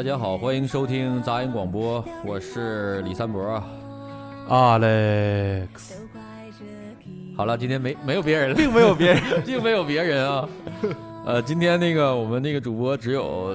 [0.00, 3.62] 大家好，欢迎收听杂音广播，我是李三博。
[4.48, 5.66] Alex，
[7.36, 9.22] 好了，今天没没有别人了，并没有别人。
[9.44, 10.48] 并没有别人啊。
[11.26, 13.54] 呃，今天那个我们那个主播只有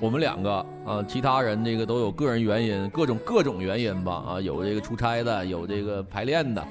[0.00, 6.62] 我们两个啊，其他人那个都有个人原因，各种各种原因吧啊，有这个出差的，有这个排练的，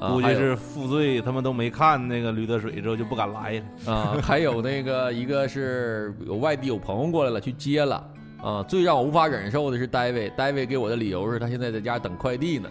[0.00, 3.92] 啊，估计是负罪，他们都没看那个驴得水之后就不敢来了。
[3.92, 8.02] 啊，还有那个一个是有外地有朋友过来了去接了
[8.48, 8.62] 啊。
[8.68, 10.32] 最让我无法忍受的是 David。
[10.36, 12.70] David 给我的理由是他现在在家等快递呢，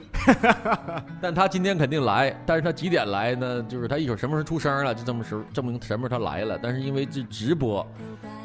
[1.22, 3.66] 但他今天肯定来，但是他几点来呢？
[3.68, 6.58] 就是他一会儿什么时候出声了，就这么时候证明什么时候他来了。
[6.62, 7.86] 但是因为这直播，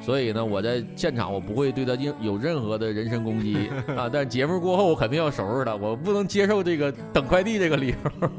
[0.02, 4.10] 所以呢，我在现场我不会对他有有任何的人身攻击 啊。
[4.12, 8.30] 但节目过后我肯定要收拾他，我不能接受这个等快递这个理由。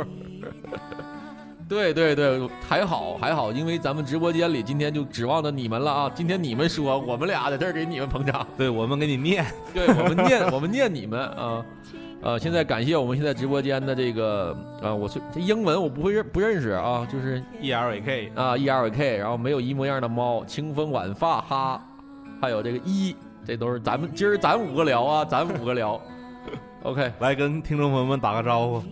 [1.71, 6.11] 对对对，还好还好，因为咱们直播间里今天就指望着你们了啊！
[6.13, 11.65] 今天你们说，我们俩在这儿给你们捧场，对我们给你念，对我们念我们念你们啊。
[12.21, 21.81] 呃，现在感谢我们现在直播间的这个啊，我是这英文我不会认不认识啊，就是 E L A K，啊 E R K，然后没有一模一样的猫，清风晚发哈，
[22.41, 23.15] 还有这个一，
[23.47, 25.97] 这都是咱们今儿咱五个聊啊，咱五个聊。
[26.83, 28.83] OK，来跟听众朋友们打个招呼。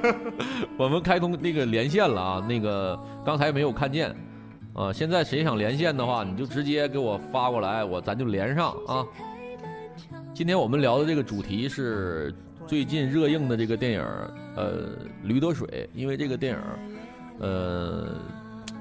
[0.76, 4.14] 我们开通那个连线了啊，那个刚才没有看见，
[4.74, 9.02] 啊，现在谁想连线的话，你就直接给我发过来，我咱就连上啊。
[10.34, 12.34] 今天我们聊的这个主题是
[12.66, 14.02] 最近热映的这个电影，
[14.54, 14.82] 呃，
[15.22, 16.58] 《驴得水》，因为这个电影，
[17.38, 18.08] 呃，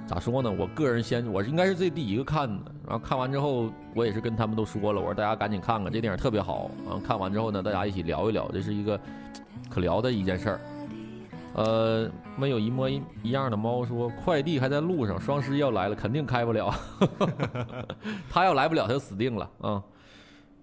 [0.07, 0.51] 咋说呢？
[0.51, 6.69] 我个人先，我应该是最第一个看的，然后看完之后，我也是跟他们都说了，我说大家赶紧看看，这电影特别好。
[6.85, 8.99] 然后看完之后呢，大家一起聊一聊，这是一个
[9.69, 10.59] 可聊的一件事儿。
[11.55, 16.71] 呃，没有一模一一样的猫说快递还在路上，双十一要来了，肯定开不了。
[18.29, 19.81] 他要来不了，他就死定了啊。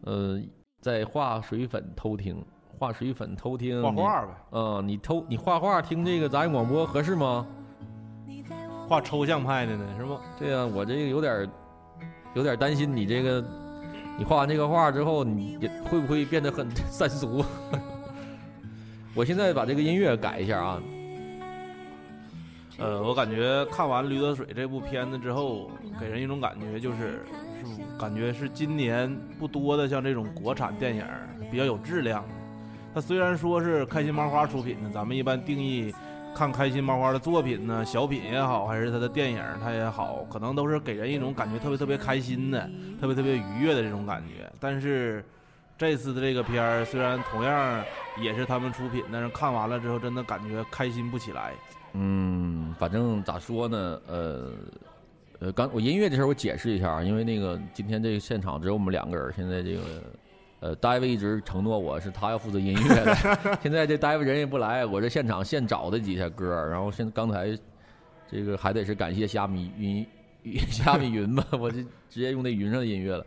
[0.03, 0.41] 呃，
[0.81, 2.45] 在画水粉偷听，
[2.79, 7.47] 画水粉偷听，画画呗，嗯、你偷你画画听这个杂音广播合适吗？
[8.93, 10.21] 画抽象派的呢，是吗？
[10.39, 11.49] 对呀、我这个有点儿
[12.35, 13.43] 有点儿担心你这个，
[14.19, 17.43] 你画完这个画之后，你也会不会变得很 三俗？
[19.17, 20.83] 我现在把这个音乐改一下啊，
[22.77, 27.25] 呃，我感觉看完《驴得水》这部片子之后，给人一种感觉就是，
[27.65, 31.03] 是感觉是今年不多的像这种国产电影
[31.51, 32.23] 比较有质量。
[32.95, 35.95] 它虽然说是开心麻花出品的，咱们一般定义
[36.35, 42.69] 看开心麻花的作品呢，小品也好，还是他的电影他也好，可能都是给人一种感觉特别特别开心的、
[43.01, 44.51] 特别特别愉悦的这种感觉。
[44.59, 45.25] 但是
[45.77, 47.85] 这次的这个片儿，虽然同样
[48.21, 51.53] 也是他们出品，但是看完了之后，真的感觉开心不起来。
[51.93, 54.53] 嗯，反正咋说呢，呃，
[55.41, 59.83] 呃，刚我音乐这事儿我解释一下啊，因为那个今天这个现场只有我们两个人，现在这个
[60.63, 63.15] 呃，大卫一直承诺我是他要负责音乐的，
[63.61, 67.59] 现在这大卫人也不来，我这现场现找的几下歌，然后现刚才
[68.31, 70.07] 这个还得是感谢虾米云
[70.45, 71.79] 云虾米云吧，我就
[72.09, 73.27] 直接用那云上的音乐了。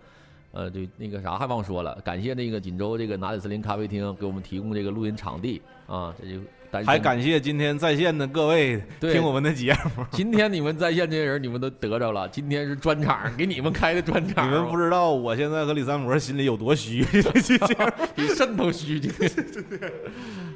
[0.54, 6.40] 呃，对，那个啥还忘说了，感谢那个锦州这个拿铁森林咖啡厅给我们提供这个录音场地啊，这就
[6.84, 10.06] 还感谢今天在线的各位对听我们的节目。
[10.12, 12.28] 今天你们在线这些人，你们都得着了。
[12.30, 14.48] 今天是专场，给你们开的专场。
[14.48, 17.06] 你们不知道我现在和李三模心里有多虚。
[18.16, 19.00] 比肾都虚。
[19.00, 19.32] 今天，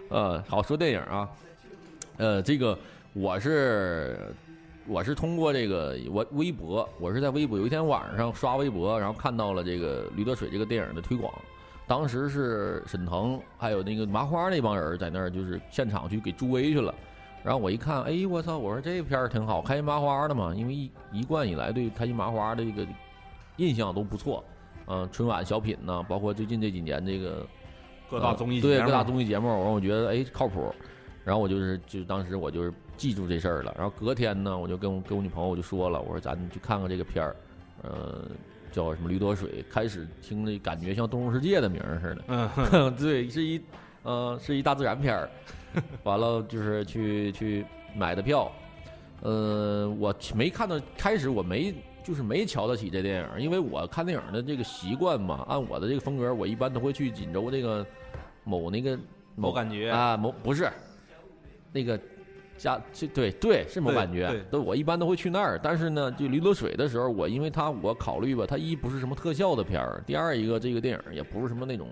[0.09, 1.29] 呃，好说电影啊，
[2.17, 2.77] 呃，这个
[3.13, 4.17] 我是
[4.87, 11.31] 我是通过这个我微博，我是在微博有一天晚上刷微博，然后看到了这个《驴得水》这个电影的推广。
[11.89, 16.93] 当时是沈腾还有那个麻花那帮人在那儿，就是现场去给助威去了。
[17.43, 18.59] 然后我一看，哎，我操！
[18.59, 22.85] 我说这片儿挺好，开心麻花的嘛，因为一一贯以来对开心麻花的这个
[23.55, 24.43] 印象都不错。
[24.85, 27.43] 嗯、春晚小品呢，包括最近这几年这个
[28.07, 30.71] 各大综艺对各大综艺节目，然后我觉得哎靠谱，
[31.23, 37.35] 然后我就是就当时我就是记住这事儿了，然后隔天呢，我就跟我跟我女朋友我就说了，我说咱去看看这个片儿，
[37.81, 38.25] 呃，
[38.71, 42.23] 叫什么《驴得水》，开始听着感觉像《动物世界》的名儿似的，
[42.71, 43.61] 嗯， 对，是一
[44.03, 45.29] 呃是一大自然片儿，
[46.03, 48.51] 完了就是去去买的票，
[49.21, 51.73] 呃，我没看到开始我没
[52.03, 57.85] 就是没瞧得起这电影，因为我看电影的这个习惯嘛，按我的这个风格，我一般都会去锦州那个
[58.43, 58.97] 某那个
[59.35, 59.89] 某感觉。
[59.89, 60.69] 啊某不是
[61.71, 61.99] 那个
[62.59, 65.59] 家这对对是某对感觉对，我一般都会去那儿。
[65.63, 71.87] 但是呢，就驴得水的时候，我因为它我考虑吧，它一不是什么特效的片儿，第二一个这个电影也不是什么那种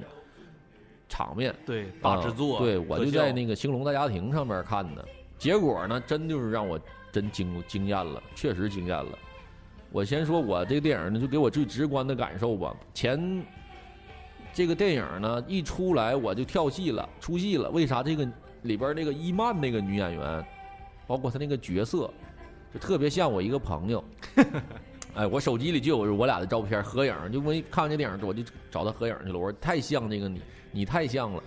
[1.09, 5.03] 场面对大制作，啊对我就在那个兴隆大家庭上面看的，
[5.37, 6.79] 结果呢，真就是让我
[7.11, 9.17] 真惊惊艳了，确实惊艳了。
[9.89, 12.75] 我先说我这个电影呢，就给我最直观的感受吧。
[12.93, 13.41] 前
[14.53, 17.69] 这个电影呢一出来我就跳戏了，出戏了。
[17.69, 18.03] 为啥？
[18.03, 18.27] 这个
[18.63, 20.45] 里边那个伊曼那个女演员，
[21.07, 22.11] 包括她那个角色，
[22.73, 24.03] 就特别像我一个朋友。
[25.15, 29.39] 哎，我手机里就有我俩的照片合影，就我一看完这电影，我就找她合影去了。
[29.39, 31.41] 我说太像这个你，你太像了。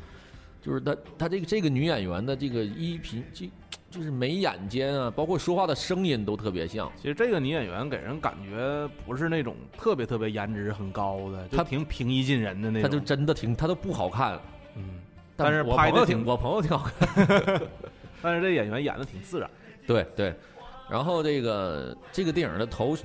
[0.61, 3.47] 就是她，她这个这个女演员的这个衣品，就
[3.91, 6.91] 就是眉眼间啊，包括说话的声音都特别像。
[6.97, 12.97] 其实这个女演员给人感觉不是那种特别特别颜值很高的，她挺平易近人的那种她。
[12.97, 14.39] 就真的挺，她都不好看，
[14.75, 14.83] 嗯，
[15.37, 17.63] 但是我拍的挺，朋友挺，我朋友挺好看。
[18.23, 19.51] 但是这演员演的挺自然。
[19.87, 20.35] 对对，
[20.91, 22.97] 然后这个这个电影的头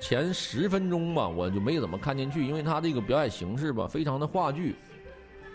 [0.00, 4.74] 前十分钟吧，我就没怎么看进去，因为他这个表演形式吧，非常的话剧，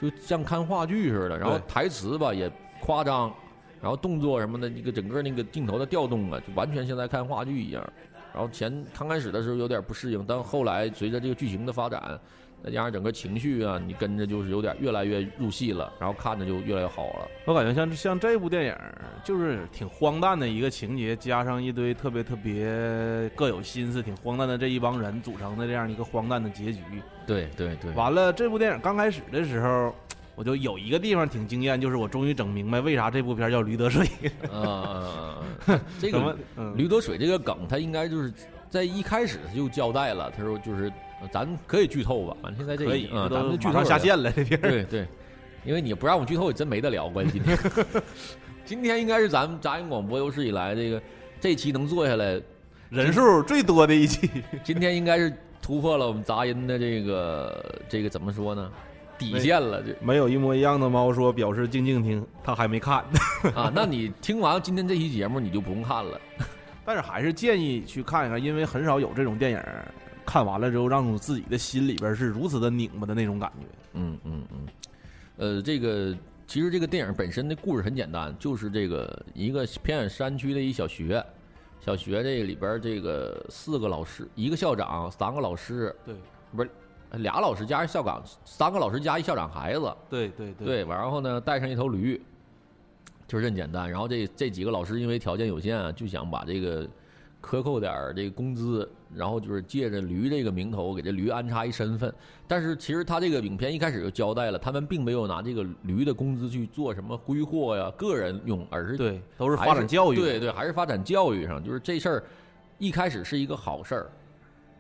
[0.02, 1.38] 就像看话剧似的。
[1.38, 2.50] 然后台词吧也
[2.80, 3.34] 夸张，
[3.82, 7.86] 然后动作什么的，那个整个那个镜头的调动啊，就完全像在看话剧一样。
[8.34, 12.20] 然后前刚开始的时候有点不适应，但后来随着这个剧情的发展，
[12.64, 17.28] 再加上整个情绪啊，你跟着就是有点越来越入戏了，然后看着就越来越好了。
[17.46, 18.76] 我感觉像像这部电影
[19.24, 26.82] 就是挺荒诞的一个情节，加上一堆特别特别各有心思、挺荒诞的这一帮人组成的这样一个荒诞的结局。
[27.26, 29.94] 对对对，完了，这部电影刚开始的时候，
[30.36, 34.06] 我就有一个地方挺惊艳，就是我终于整明白为啥这部片叫《驴得水》。
[34.52, 34.90] 啊啊
[35.68, 35.74] 啊！
[35.74, 36.38] 啊 这个？
[36.56, 38.34] 嗯，驴得水这个梗，它应该就是
[38.70, 40.32] 在一开始就交代了。
[40.32, 40.92] 他说就是，呃
[41.32, 42.38] 咱可以剧透吧？
[42.42, 44.70] 反正现在这可以，啊，咱们剧透下线了这片儿。
[44.70, 45.08] 对对，
[45.66, 47.10] 因为你不让我剧透，也真没得聊。
[47.10, 47.58] 关系今天，
[48.66, 51.02] 今天应该是咱们杂音广播有史以来这个
[51.40, 52.42] 这期能做下来，
[52.90, 54.30] 人数最多的一期。
[54.64, 58.72] 今天应该是突破了我们杂音的这个这个怎么说呢？
[59.18, 63.04] 底线了，这没有一模一样的猫说表示静静听，他还没看，
[63.56, 66.22] 啊，那你听完今天这期节目，你就不用看了。
[66.86, 69.92] 但是还是建议去看一看，因为很少有这种电影儿
[70.28, 73.66] 看完了之后让自己的心里边是如此的拧巴的那种感觉。
[73.94, 74.68] 嗯嗯嗯，
[75.38, 76.14] 呃，这个
[76.46, 81.26] 其实这个电影本身的故事很简单，就是这个一个偏远山区的一小学，
[81.80, 86.14] 小学这里边这个四个老师，一个校长，三个老师，对
[86.54, 86.70] 不是
[87.12, 92.22] 俩老师加一校长，三个老师加一校长孩子，对对对，然后呢带上一头驴，
[93.26, 93.90] 就是这么简单。
[93.90, 96.86] 然后这这几个老师因为条件有限啊，就想把这个
[97.40, 102.14] 克扣点儿这个工资，然后就是借着驴这个名头给这驴安插一身份。
[102.48, 110.16] 但是其实他这个影片一开始就交代了，他们并没有拿这个驴的工资去做什么挥霍呀、个人用，而是对，都是发展教育。
[110.16, 112.24] 对对，还是发展教育上，就是这事儿
[112.78, 114.12] 一开始是一个好事儿，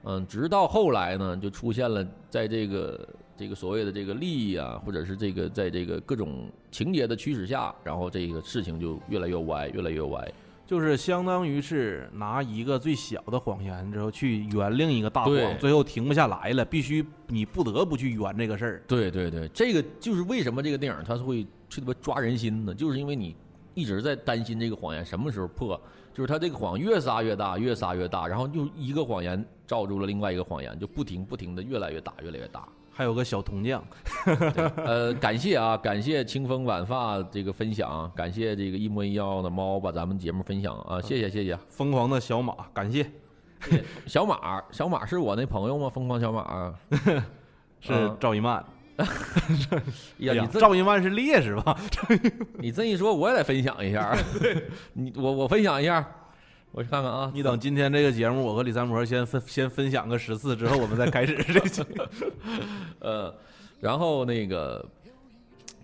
[0.03, 10.31] 嗯，直到后来呢，就出现了在这个这个所谓的这个利益啊，或者是这个在这个各种情节的驱使下，然后这个事情就越来越歪，越来越歪。
[10.68, 18.84] 就是相当于是拿一个最小的谎言之后去圆另一个大对谎，最后停不下来了，必须你不得不去圆这个事儿。
[18.86, 22.75] 对对对，这个就是为什么这个电影它是会特别抓人心呢？
[22.75, 23.34] 就是因为你
[23.74, 25.80] 一直在担心这个谎言什么时候破，
[26.13, 32.68] 就是它这个谎越撒越大，越撒越大，然后就一个谎言罩住了另外一个谎言，就不停不停的越来越大，越来越大。
[32.98, 33.84] 还有个小铜匠，
[34.25, 41.56] 对呃，感谢啊，感谢清风晚发这个分享，感谢这个一模一样的猫把咱们节目分享啊，谢谢谢谢。
[41.70, 43.06] 疯狂的小马，感谢，
[44.08, 45.88] 小马，小马是我那朋友吗？
[45.88, 46.74] 疯狂小马，
[47.80, 48.66] 是嗯赵一曼。
[50.18, 51.77] 呀，赵一曼是烈士吧？
[52.58, 54.18] 你这一说，我也得分享一下。
[54.94, 56.04] 你我我分享一下，
[56.77, 57.31] 我去看看啊。
[57.34, 61.84] 你等今天这个节目，我和李三模先分先分享个十次之后，我们再开始 这期。
[63.01, 63.34] 呃，
[63.79, 64.86] 然后那个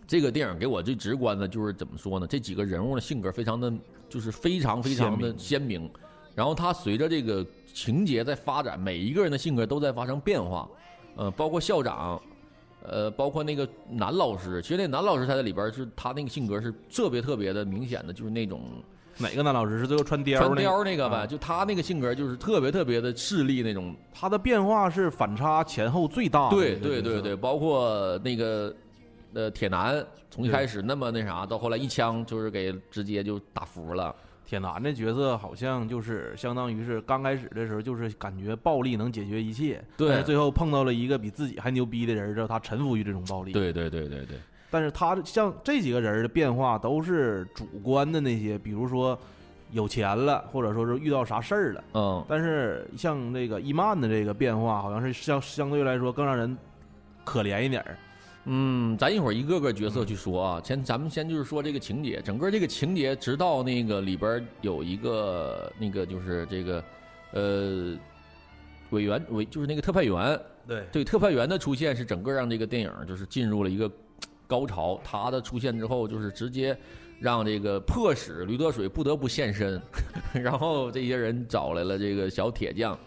[0.05, 2.27] 这个电影给我最直观的就是怎么说呢？
[2.27, 3.73] 这几个人物的性格非常的，
[4.07, 5.89] 就是非常非常的鲜明。
[6.35, 10.69] 然后他随着这个情节在发展，每一个人的性格都在发生变化。
[11.15, 12.21] 呃，包括校长，
[12.83, 18.61] 呃，包括那个男老师，其实那男老师他在里边是他那个性格是特别特别的明显的，就是那种
[19.17, 20.69] 哪个男老师是最后穿貂穿那个？
[20.69, 26.55] 貂那个呗，啊就他那个性格就是特别特别的势利那种他的变化是反差前后最大的。
[26.55, 28.73] 对对对对，，包括那个
[29.33, 34.15] 呃铁男，从一开始那么那啥，到后来一枪就是给直接就打服了。
[34.45, 44.37] 铁男这角色好像就是相当于是刚开始的时候就是感觉暴力能解决一切，对但是最后碰到了一个比自己还牛逼的人之后，他臣服于这种暴力。，对对对对对，
[44.73, 49.15] 但是他像这几个人的变化都是主观的那些，比如说
[49.69, 51.83] 有钱了，或者说是遇到啥事儿了。
[51.93, 56.57] 嗯，但是像这个伊曼的这个变化，好像是相相对来说更让人
[57.23, 57.97] 可怜一点儿。
[58.45, 60.61] 嗯，咱一会儿一个个角色去说啊。
[60.65, 66.83] 先，咱们先就是说这个情节，整个这个情节，直到那个里边有一个那个就是这个，
[67.33, 67.95] 呃，
[68.89, 73.89] 委员委就是那个特派员，对对特派员的出现是整个让这个电影就是进入了一个
[74.47, 74.99] 高潮。
[75.03, 76.77] 他的出现之后，就是直接
[77.19, 79.81] 让这个迫使驴得水不得不现身，
[80.33, 82.97] 然后这些人找来了这个小铁匠，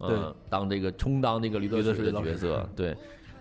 [0.00, 2.96] 嗯呃，当这个充当这个驴得水的角色，对。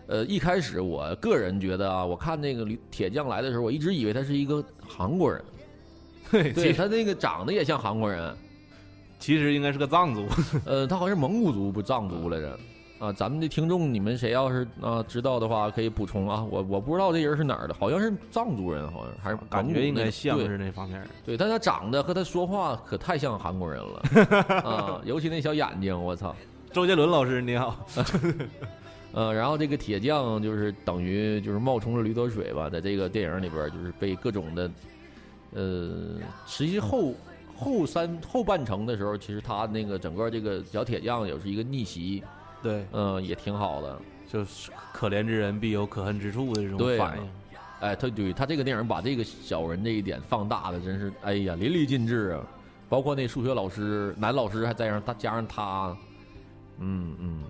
[0.07, 5.43] 呃，一开始我个人觉得啊，我看那个驴铁匠来的时候，我一直以为他是一个韩国人，
[6.29, 8.31] 对，对他那个长得也像韩国人，
[9.17, 10.27] 其实应该是个藏族。
[10.63, 12.59] 呃，他好像是蒙古族不藏族来着。
[12.97, 16.45] 啊，咱们的听众，你们谁要是啊知道的话，可以补充啊。
[16.49, 21.07] 我我不知道这人是哪儿的，好像是藏族人，好像还是感觉应该像对是那方面儿。
[21.25, 26.33] 对，但他长得和他说话可太像韩国人了 啊，尤其那小眼睛，我操。
[26.71, 27.85] 周杰伦老师你好，
[29.13, 34.71] 呃，然后这个铁匠就是等于就是冒充了驴得水吧，在这个电影里边就是被各种的，
[35.53, 37.13] 呃，实际后
[37.55, 42.21] 后三后半程的时候，其实他那个整个这个小铁匠也是一个逆袭，
[42.65, 44.01] 对，嗯、也挺好的。
[44.27, 47.29] 就是可怜之人必有可恨之处的这种反应。
[47.79, 52.41] 哎，他对他这个电影把这个小人这一点放大的，真是哎呀淋漓尽致啊！
[52.89, 55.95] 包括那数学老师男老师还在上，他加上他，
[56.79, 57.43] 嗯嗯，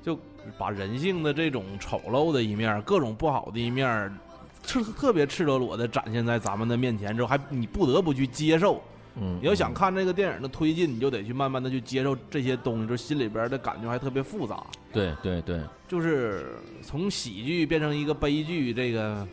[0.00, 0.16] 就
[0.56, 4.16] 把人性的这种丑陋的一面、各种不好的一面，
[4.62, 8.80] 赤特别赤裸裸的展现在咱们的面前之后，还你不得不去接受。
[9.20, 14.64] 嗯，你要想看这个电影的推进，你就得去慢慢的去接受这些东西，就心里边的感觉还特别复杂。
[14.92, 19.26] 对对对，就是从喜剧变成一个悲剧，这个，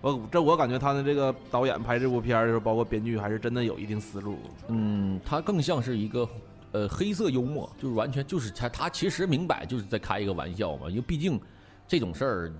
[0.00, 4.38] 我这我感觉他的这个导演拍这部片儿的时候，包括编剧，还是真的有一定思路。
[4.68, 6.28] 嗯，他更像是一个
[6.72, 11.40] 呃黑色幽默，就是完全就是他他其实明摆就是在开一个玩笑嘛，因为毕竟
[11.88, 12.52] 这种事儿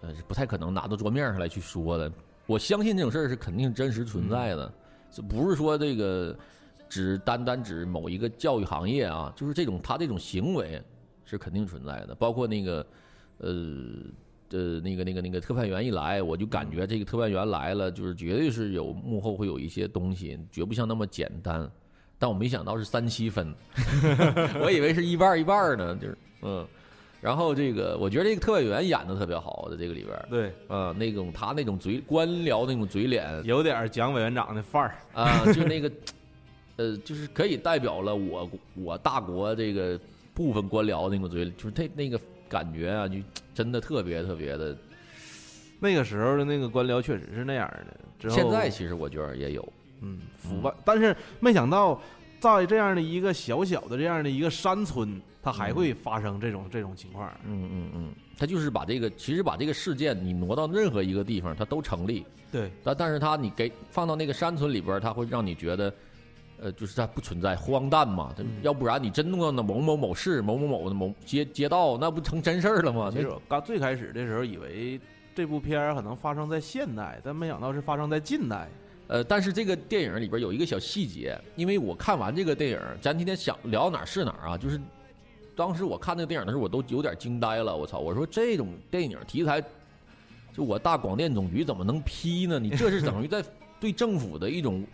[0.00, 2.10] 呃是不太可能拿到桌面上来去说的。
[2.46, 4.72] 我相信这种事儿是肯定真实存在的，
[5.16, 6.36] 这不是说这个
[6.88, 10.78] 只单单指某一个教育行业啊，就是这种他这种行为
[11.24, 12.86] 是肯定存在的，包括那个
[13.38, 13.50] 呃。
[14.50, 21.68] 呃，那个、那个、那个特派员一来，我就感觉这个特派员来了，就是绝对是有幕后会有一些东西，绝不像那么简单。
[22.16, 23.52] 但我没想到是三七分，
[24.62, 26.64] 我以为是一半一半呢，就是嗯。
[27.20, 34.94] 然后这个，我觉得这个特派员演的特别好，在这个里边儿，对，啊，那种他那种嘴官僚那种嘴脸有点蒋委员长的范儿。
[35.12, 35.90] 啊，就那个
[36.76, 39.98] 呃，就是可以代表了我我大国这个
[40.34, 43.16] 部分官僚那种嘴，就是他那个感觉啊，就
[43.54, 44.76] 真的特别特别的。
[45.80, 47.96] 那个时候的那个官僚确实是那样的。
[48.18, 52.00] 之后现在其实我觉得也有，嗯腐败，但是没想到
[52.40, 57.30] 在这样的一个小小的这样的一个山村，它还会发生这种这种情况。
[57.46, 62.26] 嗯嗯嗯，他就是把这个，其实把这个事件你挪到任何一个地方，它都成立。
[62.50, 65.94] 对，但但是它你给放到那个山村里边儿，它会让你觉得，
[66.58, 68.34] 呃，就是它不存在荒诞嘛。
[68.62, 73.04] 要不然你真弄到那某某某市、某某某的某街街道，那不成真事儿了吗？
[73.14, 75.00] 那其实我刚最开始的时候以为
[75.32, 78.68] 这部片儿可能发生在现代，但没想到是发生在近代。
[79.08, 84.80] 呃，但是这个电影里边有一个小细节，因为我看完这个电影，咱今天想聊哪儿是哪儿啊，就是
[85.56, 87.74] 当时我看那个电影的时候，我都有点惊呆了。
[87.74, 87.98] 我操！
[87.98, 89.60] 我说这种电影题材，
[90.54, 92.58] 就我大广电总局怎么能批呢？
[92.58, 93.42] 你这是等于在
[93.80, 94.84] 对政府的一种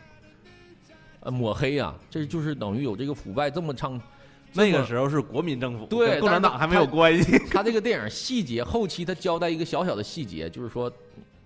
[1.21, 1.95] 呃抹黑啊！
[2.09, 4.01] 这就是等于有这个腐败这么长。
[4.55, 7.39] 那个，时候是国民政府，对共产党还没有关系。
[7.51, 10.93] 他这个电影细节后期他交代一个小小的细节，就是说，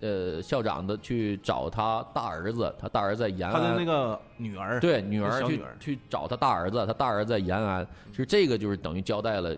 [0.00, 7.86] 呃，校长的去找他大儿子，他大儿子在延安，他的那个女儿，对女儿去去找他大儿子，他大儿子在延安。
[8.10, 9.56] 其实这个就是等于交代了，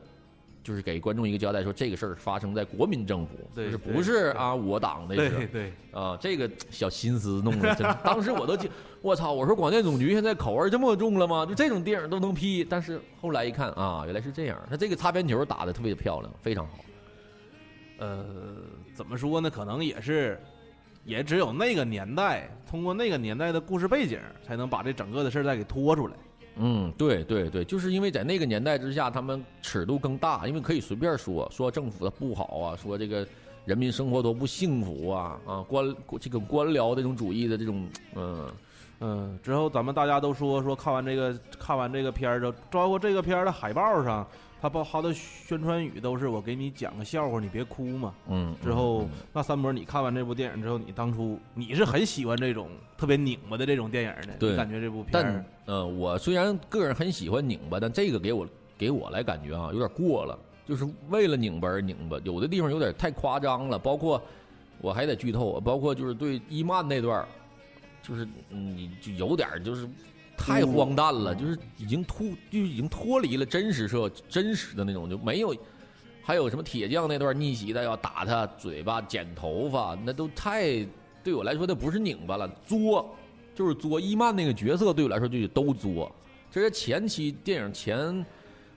[0.62, 8.70] 就是给观众一个交代，说这个事儿发生在国民政府，对就是不是啊我党的对对，啊，这个小心思弄的，真 的当时我都记，
[9.02, 9.32] 我操！
[9.32, 11.44] 我说广电总局现在口味这么重了吗？
[11.44, 12.64] 就这种电影都能批？
[12.64, 14.56] 但是后来一看啊，原来是这样。
[14.70, 16.78] 他这个擦边球打的特别漂亮，非常好。
[17.98, 18.16] 呃，
[18.94, 19.50] 怎么说呢？
[19.50, 20.40] 可能也是，
[21.04, 26.14] 也只有那个年代，通过那个年代的故事背景，才能把这整个的事儿再给拖出来。
[26.60, 33.26] 嗯，对对对，就是因为在那个年代之下，他们尺度更大，因为可以随便说说政府的不好啊，说这个
[33.64, 38.46] 人民生活多不幸福啊啊，官这个官僚这种主义的这种嗯
[39.00, 44.26] 嗯，之后咱们大家都说说看完这个看完这个片儿之后，包括这个片儿的海报上，
[44.60, 48.14] 他包他的宣传语都是我给你讲个笑话，你别哭嘛。
[48.28, 58.46] 嗯，之后嗯，那三博，你看完这部电影之后，你当初你是很喜欢这种特别拧巴的这种电影的，对你感觉这部片但儿呃，我虽然个人很喜欢拧巴，但这个给我
[58.76, 63.78] 给我来感觉啊，有点过了，就是为了拧巴而拧巴，有的地方有点太夸张了。
[63.78, 64.20] 包括
[64.80, 67.24] 我还得剧透，包括就是对伊曼那段，
[68.02, 69.88] 就是嗯你就有点就是
[70.38, 75.54] 太荒诞了，就是已经脱就已经脱离了真实社真实的那种，就没有。
[76.22, 80.86] 还有什么铁匠那段逆袭的要打他嘴巴、剪头发，那都太
[81.24, 83.16] 对我来说那不是拧巴了，作
[83.54, 83.98] 就是作。
[83.98, 86.14] 伊曼那个角色对我来说就都作。
[86.50, 88.26] 这是前期电影前，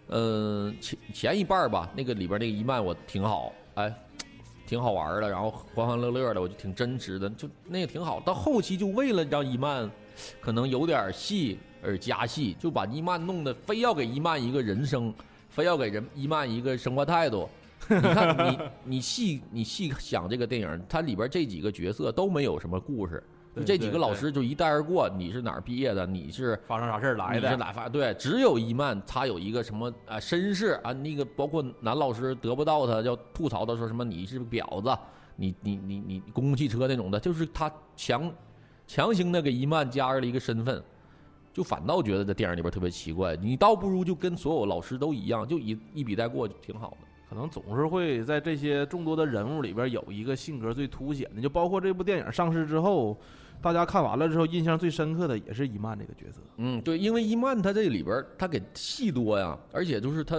[0.07, 3.93] 呃前前一半儿吧，那个里边那个伊曼我挺好，哎，
[4.65, 8.21] 挺好玩的，然后欢欢乐乐的，我就挺真实的，就那个挺好。
[8.21, 9.91] 到后期就为了让伊曼
[10.39, 15.13] 可能有点戏而加戏，就把伊曼弄得非要给伊曼一个人生，
[15.49, 17.49] 非要给人伊曼一个生活态度。
[17.89, 23.21] 你看你你细你细想这个电影，它里边这几个角色都没有什么故事，
[23.55, 25.09] 就这几个老师就一带而过。
[25.09, 26.05] 你是哪儿毕业的？
[26.05, 27.57] 你是发生啥事儿来你是的？
[27.57, 27.89] 哪发？
[27.89, 34.95] 对，只有伊曼他有一个什么啊身世啊，那个包括男老师得不到他，要吐槽他说什么你是婊子，
[35.35, 38.31] 你你你你公共汽车那种的，就是他强
[38.87, 40.83] 强行的给伊曼加入了一个身份。
[41.53, 46.97] 就反倒觉得这电影里边特别奇怪，你倒不如就跟所有老师都一样，就一一笔带过就挺好的。
[47.29, 53.17] 可能总是会在这些众多的人物里边有一个性格最凸显的，就包括这部电影上市之后，
[53.61, 56.39] 大家看完了之后印象最深刻的也是伊曼这个角色。
[56.55, 60.37] 嗯，对，因为伊曼他这里边儿他给戏多呀，而且就是他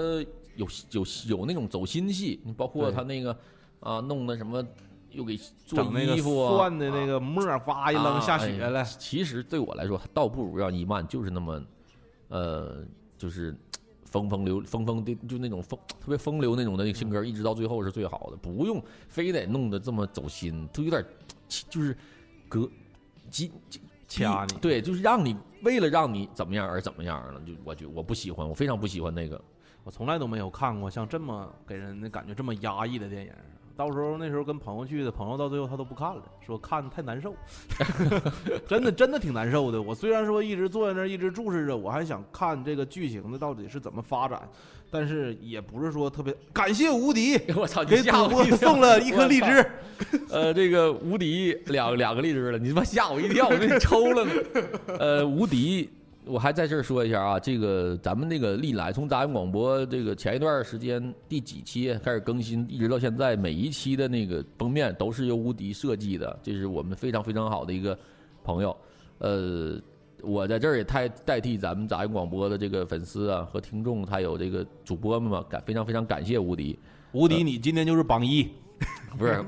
[0.56, 3.36] 有有有那种走心戏，你包括对他那个
[3.80, 4.62] 啊弄的什么，
[5.12, 8.84] 又给做整那个衣服啊，蒜的那个沫儿，哇一扔啊下雪了哎。
[8.98, 11.62] 其实对我来说，倒不如让伊曼就是那么，
[12.28, 12.84] 呃，
[13.16, 13.54] 就是
[14.04, 21.04] 风风流风风的，就那种风特别风流那种的那个性格，一直到最后是最好的，不用非得弄得这么走心，就有点
[21.68, 21.96] 就是
[22.48, 22.68] 隔
[23.30, 23.50] 激
[24.08, 29.40] 掐你对，就是让你为了让你怎么样而怎么样了，就我觉我不喜欢，我非常不喜欢那个。
[29.84, 33.32] 我从来都没有看过像这么给人的感觉这么压抑的电影。
[33.76, 37.34] 到时候那时候跟朋友去的，朋友到最后他都不看了，说看太难受，
[38.68, 39.80] 真的真的挺难受的。
[39.80, 44.40] 我虽然说一直坐在那儿一直注视着，我还想看这个剧情的到底是怎么发展，
[44.90, 49.40] 但是也不是说特别感谢无敌 我操，你给主播送了一颗荔。
[49.40, 49.70] 枝。
[50.30, 54.32] 呃，这个无敌两两个荔枝了，你他妈吓我一跳，我给你抽了呢。
[54.98, 55.88] 呃，无敌，
[56.24, 67.98] 我还在这儿说一下啊，这个咱们那个历来从杂音广播这个前一段时间第几期开始更新，一直到现在，每一期的那个封面都是由无敌设计的，这是我们非常非常好的一个
[68.44, 68.76] 朋友。
[69.18, 69.80] 呃，
[70.22, 76.78] 我在这儿也代代替咱们杂音广播的这个粉丝啊和听众，还有这个主播们嘛，感非常非常感谢无敌。
[77.12, 78.48] 无敌，你今天就是榜一。
[79.18, 79.44] 不是，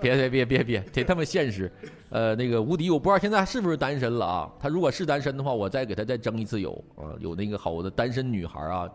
[0.00, 1.70] 别别别别别，别他妈现实。
[2.10, 4.50] 呃，那个无敌，我不知道现在是不是单身了啊？
[4.58, 8.88] 他如果是单身的话，我再给他再征一次友啊，有那个好的单身女孩啊，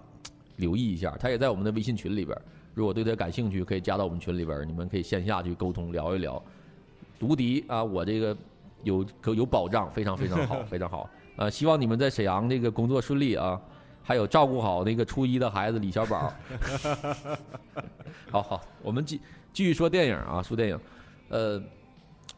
[0.57, 1.15] 留意一下。
[1.19, 2.35] 他也在我们的微信群里边，
[2.73, 6.41] 如果对他感兴趣，可以加到我们群里边，你们可以线下去沟通聊一聊。
[7.21, 8.35] 无敌啊，我这个
[8.83, 11.09] 有可有保障，非常非常好，非常好。
[11.35, 13.59] 呃，希望你们在沈阳这个工作顺利啊，
[14.01, 16.33] 还有照顾好那个初一的孩子李小宝。
[18.31, 19.19] 好好，我们继
[19.53, 20.79] 继续说电影啊，说电影。
[21.29, 21.61] 呃，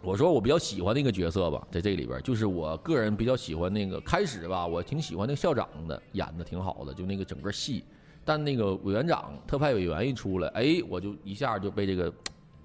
[0.01, 7.83] 我说我比较喜欢那个角色吧，在这里边，就是我个人比较喜欢那个开始吧，我挺喜欢那个校长的，演的挺好的，就那个整个戏。
[8.23, 12.13] 但那个委员长特派委员一出来，哎，我就一下就被这个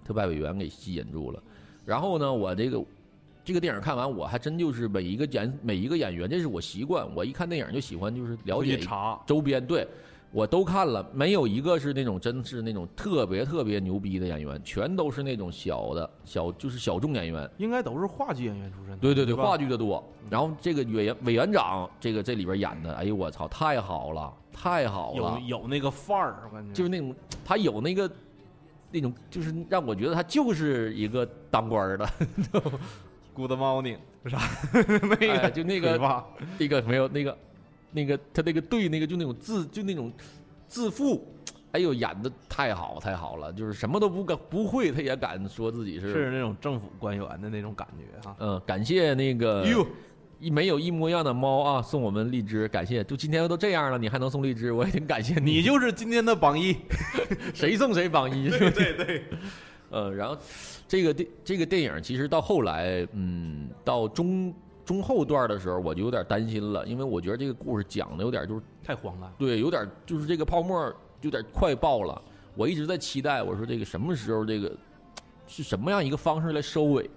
[0.04, 1.42] 特派委员给吸引住了。
[1.84, 2.84] 然后呢，我这个
[3.44, 7.06] 这个电影看完，我还真就是每一个演每一个演员，这是我习惯。
[7.14, 8.78] 我一看电影就喜欢就是了解，
[9.26, 9.86] 周边，对
[10.36, 17.50] 我都看了，没有一个是那种真是那种特别特别牛逼的演员，全都是那种小的小就是小众演员。
[17.56, 18.98] 应该都是话剧演员出身的。
[18.98, 20.04] 对对对，话剧的多。
[20.28, 28.10] 然后这个委员委员长，这个这里边演的，哎呦我操，太好了，太好了，有那个范儿，我感觉就是那种他有那个
[28.92, 32.06] 那种，就是让我觉得他就是一个当官的，
[33.32, 34.38] Good morning 是啥？
[35.02, 35.98] 那个哎就那个？
[36.58, 37.34] 那个没有那个
[37.96, 40.12] 那个他那个对那个就那种自就那种
[40.68, 41.26] 自负，
[41.72, 48.36] 哎呦演的太好太好了，就是什么都不敢不会，他也敢说自己是是那种政府官员的那种感觉哈。
[48.38, 49.86] 嗯，感谢那个哎呦，
[50.38, 53.02] 一没有一模一样的猫啊，送我们荔枝，感谢。
[53.04, 56.76] 就今天都这样了，你还能送荔枝，我也挺感谢你就是今天的榜一。
[57.54, 59.24] 谁送谁榜一，对对对。
[59.88, 60.36] 呃，然后
[60.86, 64.52] 这个电这个电影其实到后来，嗯，到中
[64.86, 69.30] 中后段的时候，我就有点担心了，因为我觉得这个故事讲的有点就是太荒诞。
[69.36, 70.90] 对，有点就是这个泡沫
[71.22, 72.22] 有点快爆了。
[72.54, 74.72] 我一直在期待，我说这个什么时候这个
[75.48, 77.10] 是什么样一个方式来收尾？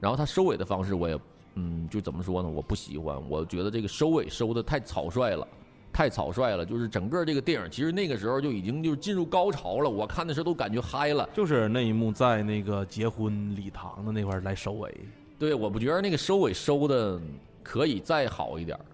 [0.00, 1.18] 然后他收尾的方式我也
[1.54, 2.48] 嗯，就怎么说呢？
[2.48, 5.46] 我不喜欢，我觉得这个收尾收的太草率了，
[5.92, 6.64] 太草率了。
[6.64, 11.28] 就是整个这个电影其实那个时候就已经就进入高潮了，我看的时候都感觉嗨了。
[11.34, 14.94] 就是那一幕在那个结婚礼堂的那块来收尾。
[15.38, 17.20] 对，我不觉得那个收尾收的
[17.62, 18.84] 可以再好一点儿。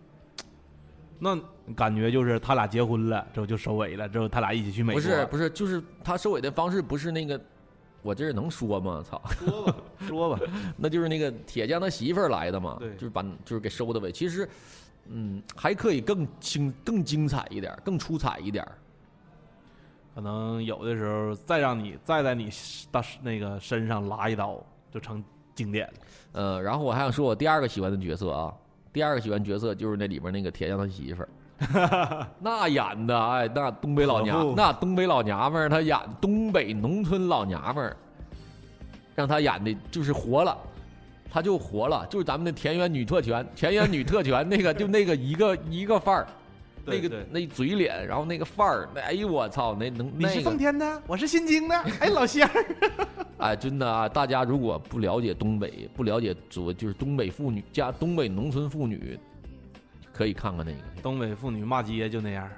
[1.18, 1.38] 那
[1.76, 5.09] 感觉就是他俩结婚了之后就收尾了，之后他俩一起去美国不。
[5.09, 7.40] 是不是，就是他收尾的方式不是那个，
[8.02, 9.05] 我这能说吗？
[9.09, 9.22] 操！
[9.38, 10.40] 说吧，说吧，
[10.76, 14.11] 那就是那个铁匠他媳妇儿来的嘛，对就是把就是给收的尾。
[14.11, 14.48] 其实，
[15.07, 18.66] 嗯，还可以更精更精彩一点，更出彩一点。
[20.16, 22.50] 可能有的时候再让你再在你
[22.90, 25.22] 大那个身上拉一刀，就成
[25.62, 25.92] 经典了。
[26.33, 28.53] 呃，然后我还想说我第二个喜欢的角色啊，
[28.92, 37.96] 第二个喜欢角色就是那里边那个铁匠他媳妇儿， 那演的哎，那东北老，娘那东北老娘们儿，她演东北农村老娘们儿，
[39.14, 40.57] 让她演的就是活了。
[41.31, 46.27] 她就活了，就是咱们的田园女特权，田园女特权那个就那个一个一个范儿，
[46.85, 51.77] 那个那嘴脸，然后那个范儿，那哎呦我操，那能你是奉天的，我是新京的。
[52.01, 52.64] 哎，老乡儿，
[53.38, 54.09] 哎，真的啊！
[54.09, 59.18] 大家如果不了解东北，不了解主就是东北妇女加东北农村妇女，
[60.12, 60.79] 可以看看那个。
[61.03, 62.49] 东北妇女骂街就那样。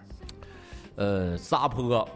[0.97, 2.09] 呃，撒泼，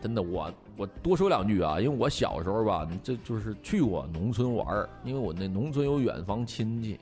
[0.00, 7.00] 真的，我我多说两句啊，因为我小时候吧，这就是去过农村玩儿，因为我那农村有远房亲戚。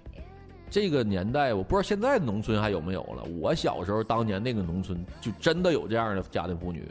[0.71, 3.25] 这个年代，我不知道现在农村还有没有了。
[3.41, 6.89] 我小时候当年那个农村，就真的有这样的家庭妇女，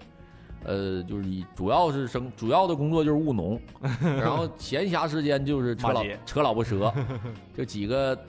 [0.65, 3.60] 呃，就是以主要是生主要的工作就是务农，
[4.02, 6.94] 然后闲暇时间就是扯老扯老婆舌，
[7.56, 8.20] 就几个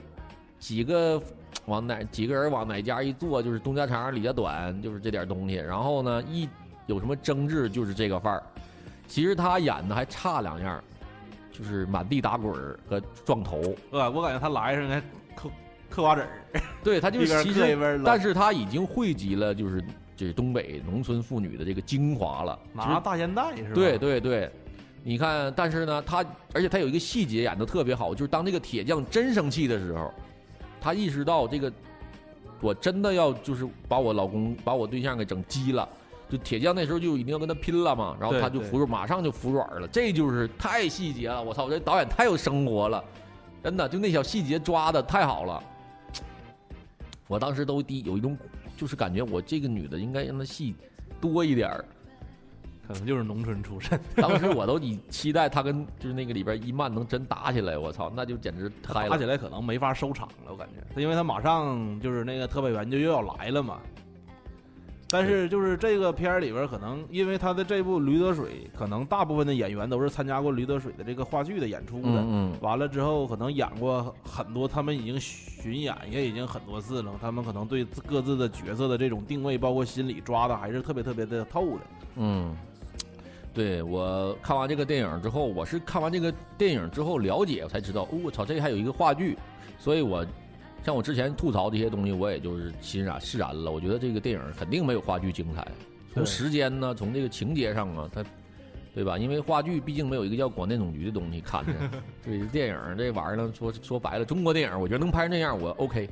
[0.57, 1.21] 几个
[1.65, 5.55] 往哪几个人往哪家一坐，就是东家长李家短，就是这点东西。
[5.55, 6.47] 然后呢，一
[6.87, 8.41] 有什么争执就是这个范儿。
[9.07, 10.81] 其实他演的还差两样，
[11.51, 12.53] 就是满地打滚
[12.87, 13.61] 和撞头。
[13.91, 15.01] 呃，我感觉他来时应该
[15.91, 16.29] 嗑嗑瓜子儿，
[16.83, 19.83] 对他就是其实，但是他已经汇集了就是
[20.15, 22.57] 就是东北农村妇女的这个精华了。
[22.73, 23.71] 拿大烟袋是吧？
[23.75, 24.49] 对对对，
[25.03, 30.11] 你看，但是呢，他而且他有一个细节演的特别好，就是当这个铁匠真生气的时候，
[30.79, 31.71] 他意识到这个
[32.61, 35.87] 我真的要就是把我老公把我对象给整急了。
[36.29, 43.03] 就铁匠那时候就一定要跟他拼了嘛，然后他就服软，马上就服软了，这就是太细节了，我操，这导演太有生活了，
[43.61, 45.61] 真的，就那小细节抓的太好了。
[47.31, 48.37] 我当时都第有一种
[48.75, 50.75] 就是感觉我这个女的应该让她戏
[51.21, 51.85] 多一点儿，
[52.85, 53.97] 可能就是农村出身。
[54.17, 59.11] 当时我都以期待她跟就是那个里边伊曼能真打起来，我操，那就简直嗨了。
[59.11, 63.79] 打起来可能没法收场了，我感觉，因为她马上就是那个特派员就又要来了嘛。
[65.11, 72.07] 但是就是这个片儿里边儿，可能因为他的这部《驴得水》，可能大部分的演员都是参加过《驴得水》的这个话剧的演出的。
[72.07, 77.11] 嗯完了之后，可能演过很多，他们已经巡演也已经很多次了。
[77.21, 81.81] 他们可能对各自的角色的这种定位，包括心理抓的还是特别特别的透的。
[82.15, 82.55] 嗯，
[83.53, 89.37] 对我看完这个电影之后，我是看完这个电影之后了解，我才知道，哦，我操，这还有一个话剧，
[89.77, 90.25] 所以我
[90.83, 93.71] 像我之前吐槽这些东西，我也就是欣然释然了。
[93.71, 95.67] 我觉得这个电影肯定没有话剧精彩，
[96.13, 98.23] 从时间呢，从这个情节上啊，它。
[98.93, 99.17] 对吧？
[99.17, 101.71] 因为话剧毕竟没有一个叫广电总局的东西看着，
[102.25, 106.09] 对电影这玩意儿呢，说说白了，中国电影我觉得能拍成那样，我 OK。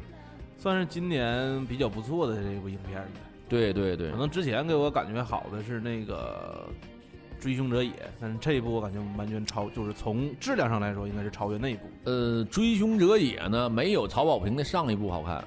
[0.57, 3.07] 算是今年比较不错的这部影片了。
[3.49, 6.69] 对对对可，能之前给我感觉好的是那个
[7.39, 11.81] 《追凶者也》，但是这一部我感觉完全超，就是从质量上来说，应该是超越那一部。
[12.03, 15.43] 呃，《追凶者也》呢，没有曹保平的上一部好看，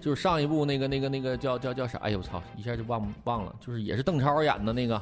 [0.00, 1.98] 就是上一部那个那个那个叫叫叫啥？
[1.98, 5.00] 哎呦我操，一下就忘忘了，就是也是邓超演的那个。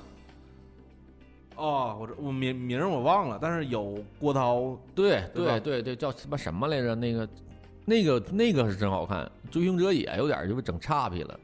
[1.57, 6.95] 哦，我这我名名我忘了，但是有郭涛，对对对对对，叫什么什么来着？
[6.95, 7.29] 那个
[7.85, 11.39] 那个那个是真好看，《追凶者也》有点就是整差皮了。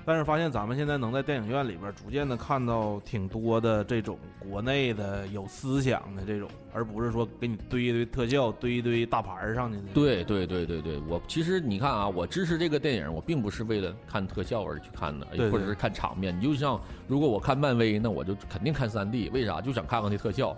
[0.00, 9.84] 嗯，但是发现咱们现在能在电影院里边逐渐的看到挺多的这种国内的有思想的这种，而不是说给你堆一堆特效、堆一堆大牌儿上去的。
[9.92, 16.36] 对对对对对，我其实你看啊，我支持这个电影，我并不是为了看特效而去看的，对对或者是看场面。
[16.36, 19.60] 你就像如果我看漫威，那我就肯定看三 D，为啥？
[19.60, 20.56] 就想看看那特效。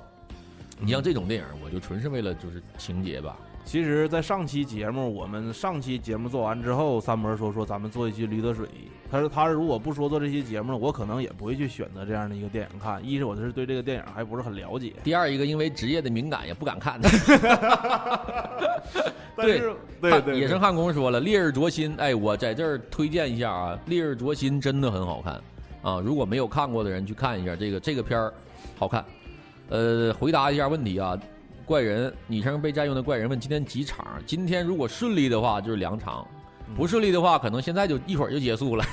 [0.78, 8.66] 你像这种电影，我就纯是为了就是情节吧，其实，在上期节目，我们上期节目做完之后，三博说说咱们做一期《驴得水》。
[9.12, 12.98] 他说他如果不说做这期节目，我可能也不会去选择这样的一个电影看。
[13.06, 16.98] 一是我是对这个电影还不是很了解，第二一个因为职业的敏感也不敢看。
[19.36, 25.34] 但是对汉对，野生汉工说了，《烈日灼心》，哎，我在这儿推荐一下啊，《烈日灼心》真的很好看
[25.82, 26.00] 啊！
[26.00, 28.32] 如果没有看过的人去看一下这个这个片儿，
[28.78, 29.04] 好看。
[29.68, 31.18] 呃，回答一下问题啊，
[31.66, 34.06] 怪人昵称被占用的怪人问今天几场？
[34.24, 36.26] 今天如果顺利的话就是两场，
[36.74, 38.84] 不顺利的话可能现在就一会儿就结束了，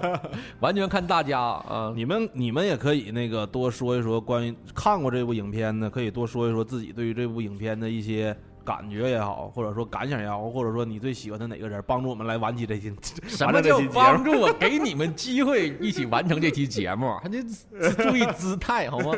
[0.60, 1.92] 完全看大家啊。
[1.96, 12.92] 你们你们也可以那个多说一说关于看过这部影片的，可以多说一说自己对于这部影片的一些感觉也好，或者说感想也好，或者说你最喜欢的哪个人，帮助我们来完起这期
[13.26, 13.80] 什么叫。
[13.92, 14.52] 帮助我？
[14.52, 17.42] 给你们机会一起完成这期节目， 还得
[17.94, 19.12] 注意姿态好吗？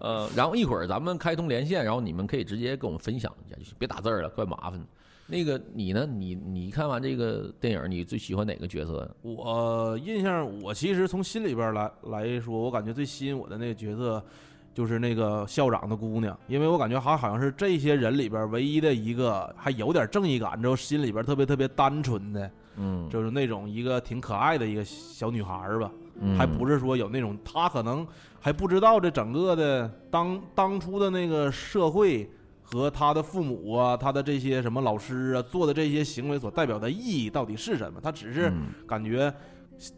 [0.00, 4.80] 呃，然后一会儿咱们开通连线，然后你们可以直接跟我们分享一下，就是别打字儿了，怪麻烦。
[5.30, 6.06] 那个你呢？
[6.06, 9.14] 你你看完这个电影，你最喜欢哪个角色？
[9.20, 14.24] 我印象，我其实从心里边来来说，我感觉最吸引我的那个角色，
[14.72, 28.06] 就是那个校长的姑娘，因为我感觉她好像是这些人里边唯一的一个还有点正义感，之后心里边特别特别单纯的，嗯，就是那种一个挺可爱的一个小女孩吧，嗯还不是说有那种她可能
[28.40, 32.26] 还不知道这整个的当当初的那个社会。
[32.70, 37.98] 和他的父母啊，他的这些什么老师啊做的这些行为所代表的意义到底是什么？
[38.02, 39.32] 他只是嗯感觉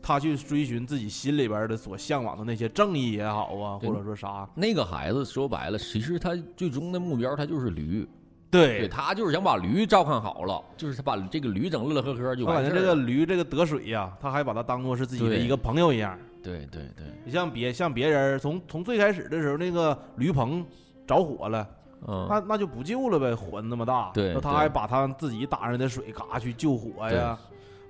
[0.00, 8.06] 他去追寻自己心里边的所向往的那些正义也好啊，或者说啥，那个孩子说白了，其实他最终的目标他就是驴，
[8.50, 12.80] 对对，他就是想把驴照看好了，就是他把这个驴整乐乐呵呵就我感觉这。
[12.80, 16.18] 个驴这个得水呀、他还把它当做是自己的一个朋友一样。
[16.42, 20.64] 对对对，你像别像别人从从最开始的时候，那个驴棚
[21.06, 21.68] 着火了，
[22.06, 27.38] 嗯，那那就不救了呗，火那么大，那他还把他自己打上的水嘎去救火呀，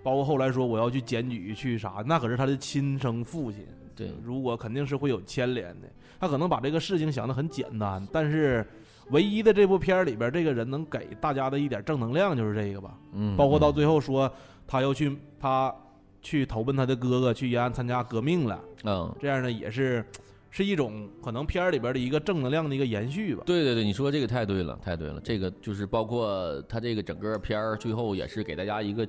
[0.03, 5.89] 包括后来说我要去检举去啥，那可是他的亲生父亲，对，如果肯定是会有牵连的。
[6.19, 8.67] 他可能把这个事情想得很简单，但是
[9.11, 12.95] 唯一的这部片儿里边，这个人能给大家的一点正能量就是这个吧。
[13.13, 14.31] 嗯，包括到嗯最后说
[14.67, 15.75] 他要去他
[16.21, 20.05] 去投奔他的哥哥，去延安参加革命了，嗯，这样呢也是
[20.51, 23.45] 是一种可能片儿里边的一个正能量的一个延续吧。
[23.47, 25.21] 对对对，你说这个太对了，太对了。
[25.21, 29.07] 这个就是包括他这个整个片儿最后也是给大家一个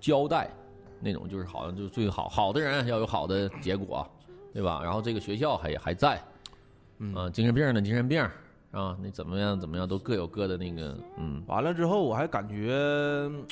[0.00, 0.50] 交代，
[0.98, 4.08] 那种就是好像就最好好的人要有好的结果，
[4.52, 4.80] 对吧？
[4.82, 6.22] 然后这个学校还还在，
[6.98, 8.22] 嗯啊，精神病的精神病
[8.70, 13.44] 啊，那怎么样怎么样都各有各的那个，嗯，完了之后，我还感觉嗯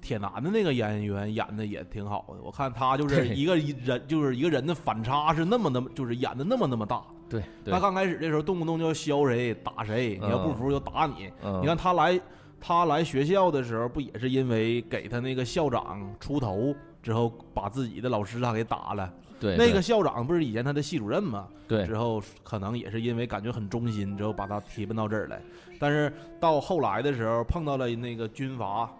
[0.00, 2.42] 铁男的那个演员演的也挺好的。
[2.42, 7.02] 我看他就是一个人，就是一个人的反差是那么那么，就是演的那么那么大。
[7.28, 11.30] 对对他，刚开始的时候动不动就要削谁打谁，你要不服就打你。
[11.44, 12.20] 嗯你看他来
[12.60, 19.12] 他来学校的时候，不也是因为给他那个校长出头之后，把自己的老师他给打了？
[19.38, 21.46] 对那个校长不是以前他的系主任吗？
[21.66, 25.40] 对之后可能也是因为感觉很忠心，之后把他提拔到这儿来。
[25.78, 28.90] 但是到后来的时候，碰到了那个军阀，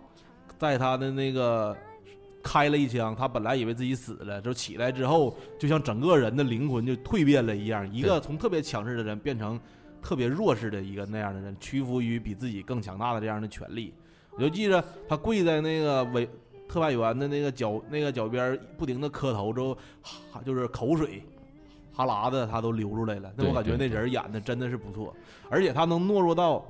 [0.60, 1.74] 在他的那个
[2.42, 9.58] 开了一枪，他本来以为自己死了，就起来之后，就像整个人的灵魂就蜕变了一样，一个从特别强势的人变成
[10.02, 13.94] 特别弱势的一个那样的人，屈服于比自己更强大的这样的权利。
[14.32, 16.28] 我就记着他跪在那个委
[16.68, 21.22] 特派员的那个脚那个脚边，不停的磕头之后，哈就是口水。
[21.92, 25.14] 哈喇子他都流出来了，那我感觉那人演的真的是不错，
[25.50, 26.64] 而且他能懦弱到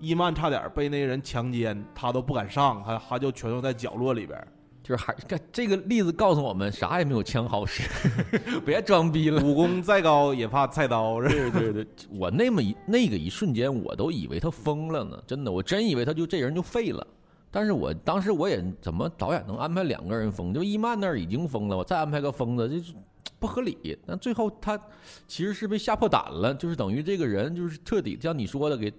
[0.00, 4.38] 伊曼差点被那个人强奸，他都不敢上，他他就蜷缩在角落里边。
[4.80, 7.82] 就是还这这个例子告诉我们，啥也没有枪好使，
[8.64, 9.42] 别装逼了。
[9.42, 17.06] 武功再高也怕菜刀，对对对，我那么一那个一瞬间，我都以为他疯了呢，真的，我真以为他就这人就废了。
[17.50, 20.54] 但是我当时我也怎么导演能安排两个人疯？
[20.54, 22.94] 就伊曼那儿已经疯了，我再安排个疯子，就是
[23.38, 23.98] 不合理。
[24.06, 24.80] 但最后他
[25.26, 28.90] 其实是被吓破胆了，就是等于这个人就是彻底像你说的给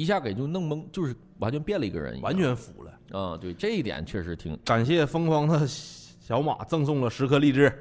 [0.00, 3.18] 一下给就弄懵，就是完全变了一个人一，完全服了。
[3.18, 7.72] 啊、对这一点确实挺感谢疯狂的小马赠送了十颗荔枝。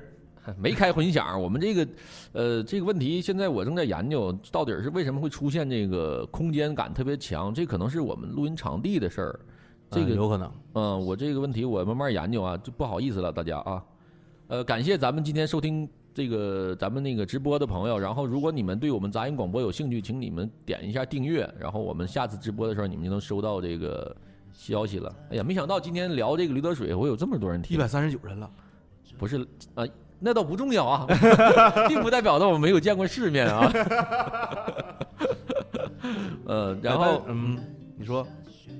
[0.59, 1.41] 没开混响。
[1.41, 1.87] 我们这个，
[2.31, 7.51] 呃，这个问题现在我正在研究，到底是为什么会出现这个空间感特别强？
[7.51, 9.39] 这可能是我们录音场地的事儿。
[9.89, 13.83] 这个，嗯有可能，嗯，我这个问题我慢慢研究啊，就不好意思了，大家啊。
[14.47, 17.99] 呃，感谢咱们今天收听这个咱们那个直播的朋友。
[17.99, 21.47] 然后，如果你们对我们杂音广播有兴趣，请你们点一下订阅。
[21.59, 24.15] 然后，我们下次直播的时候，你们就能收到这个
[24.53, 25.13] 消息了。
[25.29, 27.79] 哎呀，没想到今天聊这个驴得水，会有这么多人听一。
[27.79, 28.49] 百三十九人了。
[29.17, 29.85] 不是啊、
[30.19, 31.05] 那倒不重要啊，
[31.87, 33.71] 并不代表着我没有见过世面啊。
[36.47, 37.59] 呃，然后嗯，你
[37.99, 38.25] 你说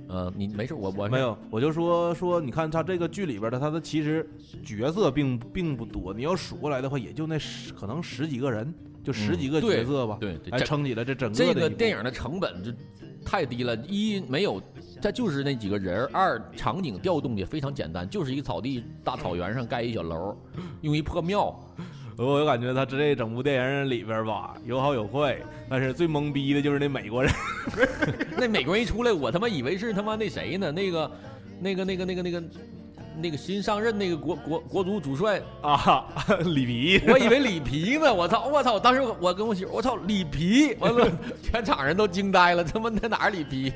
[0.08, 1.38] 呃，你没事，我我没有？
[1.50, 4.28] 我就说说，你看他这个剧里边的，他的其实
[4.64, 12.72] 角色并并不多，你要数过来的话，也就那十可能十几个人，就十几个角色吧，对对，撑起了这整个这个电影的成本就
[13.26, 14.62] 太低了，一没有，
[15.02, 20.38] 他就是那几个人；二场景调动也非常简单，就是一个草地大草原上盖一小楼，
[20.82, 21.60] 用一破庙。
[22.18, 25.38] 我就感觉他这整部电影里边吧，有好有坏，
[25.70, 27.32] 但是最懵逼的就是那美国人，
[28.38, 30.72] 那美国人一出来，我他妈以为是他妈那谁呢？
[30.72, 31.12] 那个，
[31.60, 32.44] 那个，那个，那个，那个。
[33.18, 36.06] 那个新上任那个国国国足主帅，啊，
[36.44, 38.78] 里皮，我以为里皮呢，我操，我操！
[38.78, 41.10] 当时我跟我媳妇，我操，里皮，完了，
[41.42, 43.72] 全场人都惊呆了，他妈那哪儿里皮？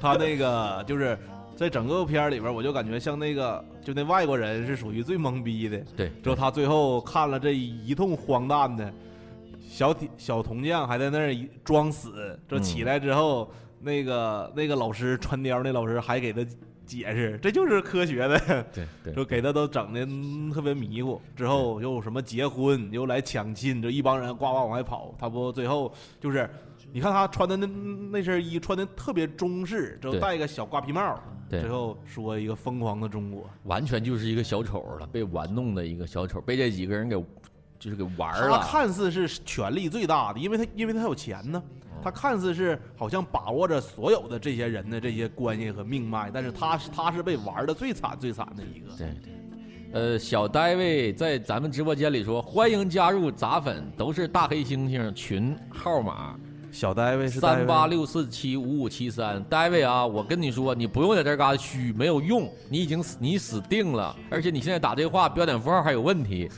[0.00, 1.18] 他那个就是
[1.58, 5.76] 在整个片儿里边，我就感觉像那个就那外国人是属于最懵逼的。
[5.96, 8.94] 对，之后他最后看了这一通荒诞的，
[9.68, 16.46] 小铁小铜匠还在那儿装死，这起来之后，那个那个老师穿貂那老师还给他
[16.86, 18.38] 解释，这就是科学的，
[18.72, 20.06] 对 对就给他都整的
[20.54, 21.20] 特别迷糊。
[21.34, 25.12] 之后又什么结婚，又来抢亲，就一帮人呱呱往外跑。
[25.18, 26.48] 他不最后就是，
[26.92, 33.48] 你看他穿的那那身衣穿的特别中式，之后对戴一个小瓜皮帽，对最后说一个疯狂的中国。
[33.64, 37.16] 完全就是一个小丑了，被玩弄的一个小丑，被这几个人给
[37.78, 38.66] 就是给玩了他了。
[38.66, 41.62] 看似是权力最大的，因为他因为他有钱呢，
[42.02, 48.96] 他看似是好像把握着所有的这些人的这些关系和命脉，但是他是他是被玩的最惨最惨的一个。
[48.96, 49.32] 对对，
[49.92, 56.38] 呃，小戴维在咱们直播间里说，欢迎加入杂粉，都是大黑猩猩群号码
[56.78, 59.42] 小戴维是三八六四七五五七三。
[59.50, 66.48] 戴维啊，我跟你说，你不用在这嘎达虚，没有用，你已经死你死定了，而且你现在打这话标点符号还有问题。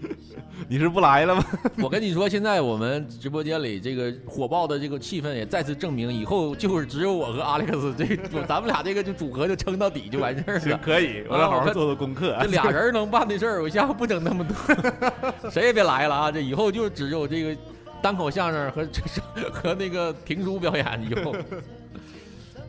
[0.68, 1.42] 你是不来了吗？
[1.82, 10.78] 我跟你说，现在我们直播间里这个火爆的这个气氛也再次证明，以后就是只有我和阿历克斯这个， 咱们俩这个就组合就撑到底就完事儿了。
[10.82, 12.36] 可以，我得好好做做功课。
[12.42, 16.30] 这俩人能办的事儿，我下回不整那么多，谁也别来了啊！
[16.30, 17.56] 这以后就只有这个
[18.02, 18.88] 单口相声和
[19.52, 21.34] 和那个评书表演以后。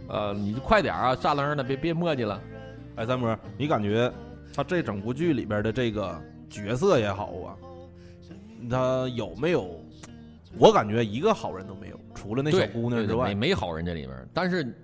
[0.08, 2.42] 呃，你就快点啊，炸楞的，别别墨迹了。
[2.96, 4.12] 哎，三波，你感觉
[4.54, 7.56] 他这整部剧里边的这个角色也好啊，
[8.70, 9.80] 他有没有？
[10.58, 13.34] 我感觉一个好人都没有，除了那小姑娘之外。
[13.34, 14.76] 没好人这里边，但是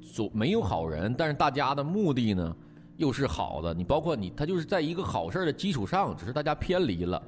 [0.00, 2.56] 所没有好人，但是大家的目的呢
[2.98, 3.74] 又是好的。
[3.74, 7.20] 你包括你，他就是在一个好事的基础上，只是大家偏离了。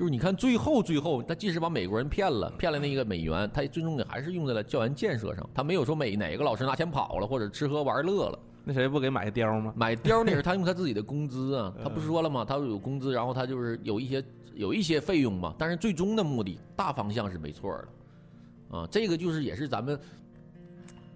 [0.00, 5.46] 就是你看最后最后，他即使把美国人骗了，骗了那个美元，他最终也还是用在了教研建设上。
[5.54, 8.38] 他没有说每哪个老师拿钱跑了，或者吃喝玩乐了。
[8.64, 9.74] 那谁不给买个貂吗？
[9.76, 12.46] 买貂那是他用他自己的工资啊， 他不是说了吗？
[12.46, 17.70] 他有工资，然后他就是有一些有一些费用嘛，但是最终的目的大方向是没错
[18.70, 20.00] 的，啊，这个就是也是咱们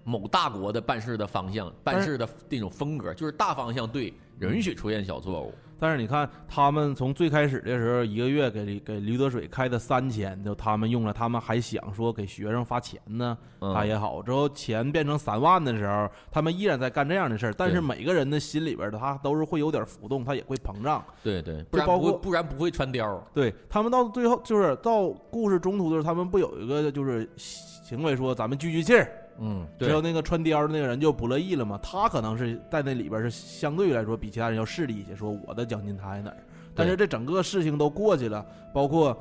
[0.03, 5.51] 某大国的办事的方向、办事的那种风格，就是大方向对，允许出现小错误。
[5.77, 14.21] 但是你看，他们从最开始的时候，一个月给给驴得水开的三千，就他们用了，他们还想说给学生发钱呢，嗯他也好。
[14.21, 17.53] 之后钱变成三万的时候，他们依然在干这样的事儿。
[17.57, 21.03] 但是每个人的心里边的他都是会有点浮动，他也会膨胀。
[21.23, 23.19] 对对，不然包括不会不然不会穿貂。
[23.33, 31.79] 对他们到最后就是到故事中途的时候，他们不有一个就是行为说咱们聚聚气儿，嗯，之后那个穿貂的那个人就不乐意了嘛。
[31.83, 36.37] 他可能是在那里边是相对来说比其他人要势利一些，说我的奖金他在哪儿。
[36.73, 39.17] 但是这整个事情都过去了，包括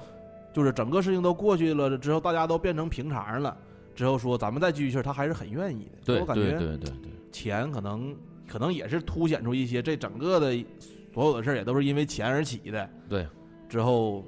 [0.53, 3.57] 就是整个事情都过去了之后，大家都变成平常了。
[3.95, 6.21] 之后说咱们再聚聚气儿，他还是很愿意的。
[6.21, 8.15] 我感觉对对对，钱可能
[8.49, 10.65] 可能也是凸显出一些这整个的
[11.13, 12.91] 所有的事儿也都是因为钱而起的。
[13.09, 13.25] 对，
[13.69, 14.25] 之后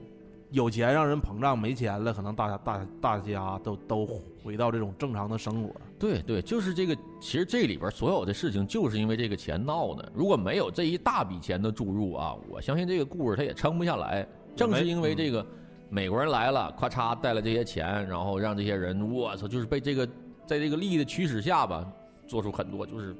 [0.50, 4.06] 有钱让人膨胀，没钱了，可能大家大大家都都
[4.42, 5.70] 回到这种正常的生活。
[5.98, 6.96] 对对，就是这个。
[7.20, 10.12] 其实这里边所有的事情，就是因为这个钱闹的。
[10.14, 14.26] 如果没有这一大笔钱的注入啊，我相信这个故事它也撑不下来。
[14.54, 15.44] 正是因为这个
[15.88, 20.06] 美国人来了，咔嚓带了这些钱，然后让这些人，我操，就是被这个
[20.46, 21.84] 在这个利益的驱使下吧，
[22.28, 23.14] 做出很多就是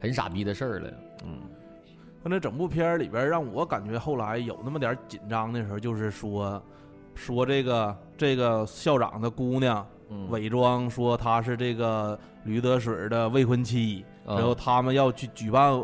[0.00, 0.94] 很傻逼的事儿来。
[1.24, 1.38] 嗯，
[2.28, 6.60] 那这整部片儿里边，让我感觉后来有那么点紧张的时候，就是说
[7.14, 10.28] 说这个这个校长的姑娘嗯。
[10.30, 15.80] 伪装说她是这个驴得水的未婚妻，啊然后他们要去举办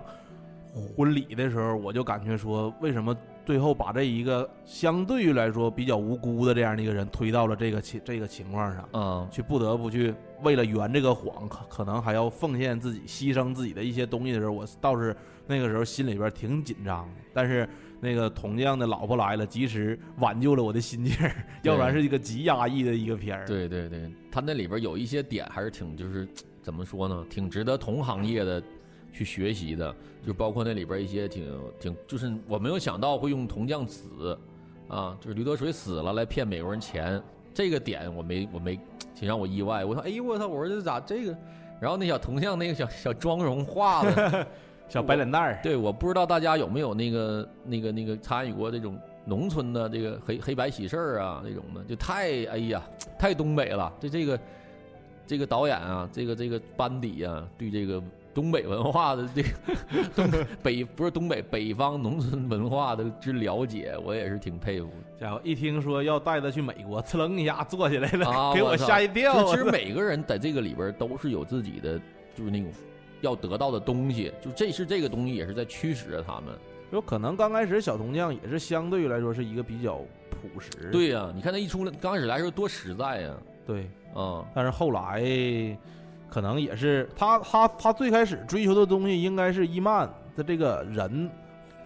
[0.97, 15.15] 婚礼的时候，我就感觉说，为什么最后把这一个相对于来说比较无辜的这样的一个人推到了这个情这个情况上，嗯，去不得不去为了圆这个谎，可可能还要奉献自己、牺牲自己的一些东西的时候，我倒是
[15.47, 17.15] 那个时候心里边挺紧张的。
[17.33, 17.69] 但是
[18.01, 23.47] 那个铜匠的老婆来了，及时挽救了我的心情儿，要不然是一个极压抑的一个片儿。
[23.47, 26.29] 对对对，他那里边有一些点还是挺就是
[26.63, 28.63] 怎么说呢，挺值得同行业的
[29.13, 29.95] 去学习的，
[30.27, 31.45] 就包括那里边一些挺
[31.79, 34.39] 挺就是我没有想到会用铜匠死
[34.89, 38.79] 啊，就是刘德水死了来骗美国人钱，这个点我没我没
[39.15, 39.85] 挺让我意外。
[39.85, 41.37] 我说哎呦我操，我说这咋这个？
[41.81, 44.47] 然后那小铜像那个小小妆容画的。
[44.89, 52.83] 小白脸蛋儿，对，我不知道大家有没有那个那个那个参与过这种农村的这个黑黑白喜事儿啊那种的，就太哎呀，
[53.19, 53.91] 太东北了。
[53.99, 54.39] 这这个
[55.27, 58.03] 这个导演啊，这个这个班底啊，对这个
[58.35, 59.49] 东北文化的这个
[60.17, 60.31] 东
[60.63, 64.91] 北不是东北北方农村文化的之了解，我也是挺佩服。
[65.21, 69.45] 家伙一听说要带他去美国，呲楞一下坐起来了，啊，给我吓一跳。
[69.45, 71.99] 其实每个人在这个里边都是有自己的，
[72.35, 72.71] 就是那种
[73.21, 76.55] 要得到的东西，就这是这个东西也是在驱使着他们。
[76.91, 79.97] 有可能刚开始小铜匠也是相对于来说是一个比较
[80.31, 83.35] 朴实，对呀、你看他一出来，刚开始来的时候多实在呀，
[83.67, 85.23] 对，嗯、但是后来
[86.33, 91.31] 可能也是他他他最开始追求的东西应该是伊曼的这个人，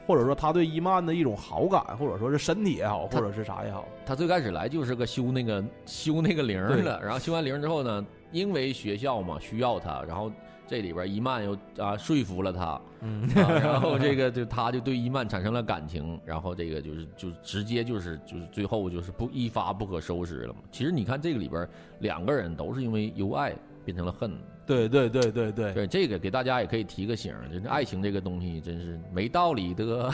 [0.07, 10.31] 或者说他对伊曼的一种好感，或者说是身体也好，或者是啥也好，他最开始来就是个修那个修那个 铃儿的，然后修完铃儿之后呢，因为学校嘛需要他，然后
[10.65, 20.61] 这里边伊曼又啊说服了他，嗯，啊、然后这个就他就对伊曼产生了感情，然后这个就是就直接就是就是最后就是不一发不可收拾了嘛。
[20.71, 21.69] 其实你看这个里边
[21.99, 23.53] 两个人都是因为由爱
[23.87, 30.13] 变成了恨，对对对对对，对这个给大家也可以提个醒儿，就是 爱情这个东西真是没道理的。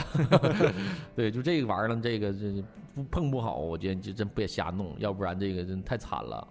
[1.15, 2.63] 对，就这个玩意儿呢，这个这
[2.93, 6.47] 不碰不好，我觉得就真别瞎弄，要不然这个真太惨了。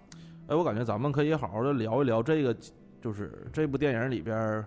[0.48, 2.56] 哎，我感觉咱们可以好好的聊一聊这个，
[3.00, 4.66] 就是这部电影里边儿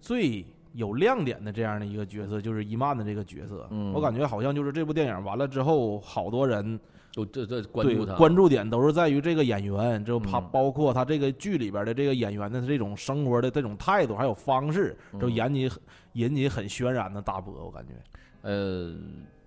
[0.00, 3.66] 最有亮点的这样的一个角色，就是伊曼的这个角色。
[3.72, 6.78] 嗯我感觉好像就是这部电影完了之后，好多人
[7.16, 15.76] 就这这关注他，关注点都是在于这个演员，就他嗯包括他这个剧里边的这个演员的这种生活的这种态度还有方式，就嗯引起
[16.12, 17.54] 引起很轩然的大波。
[17.64, 17.94] 我感觉，
[18.42, 18.94] 呃，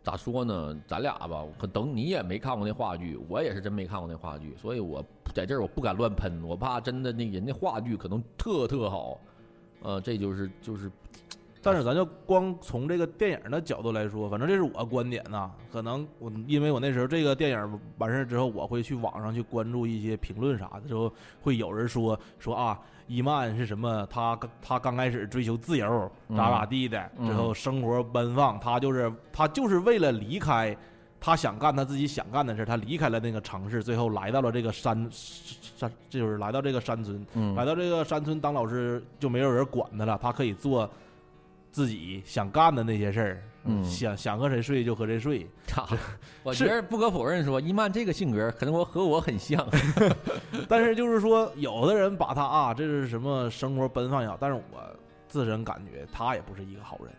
[0.02, 0.76] 咋说呢？
[0.88, 5.06] 咱俩吧，可等你也没看过那话剧，我也是真没看过那话剧，所以我
[5.36, 9.22] 在这儿我不敢乱喷，我怕真的那人家话剧可能特特好，
[9.84, 10.92] 呃，这就是就是
[11.62, 15.52] 但是咱就光从这个电影的角度来说，反正这是我观点呐。
[15.72, 24.08] 可能我因为我那时候这个电影完事儿之后，我会去网上去关注一些评论啥的，之后会有人说说啊，伊曼是什么？
[24.10, 30.76] 他刚他刚开始追求自由，咋咋地的，嗯之后生活奔放，他就是他就是为了离开。
[31.22, 40.90] 他想干他自己想干的事儿，他离开了那个城市，最后来到了这个山山，就是来到这个山村，嗯来到这个山村当老师就没有人管他了，他可以做
[41.72, 45.48] 自己想干的那些事儿，嗯想想和谁睡就和谁睡。
[45.68, 45.88] 操，
[46.44, 49.66] 我是觉得不可否认说，伊曼这个性格可能我和我很像，
[50.68, 54.82] 但是就是说，有的人把他啊，这是什么生活奔放也好，但是我
[55.28, 57.14] 自身感觉他也不是一个好人。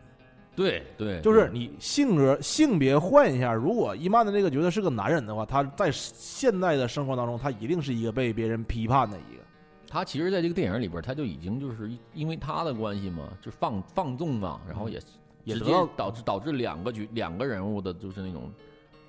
[0.57, 9.43] 对对，就是你性格性别换一下，如果伊曼的这个角色是个男人的话，他在现在的生活当中，他一定是一个被别人批判的一个。
[9.91, 15.01] 他其实在这个电影里边，他就已经就是因为他的关系嘛，就放放纵嘛，然后也
[15.45, 18.51] 也直接导致导致两个局两个人物的就是那种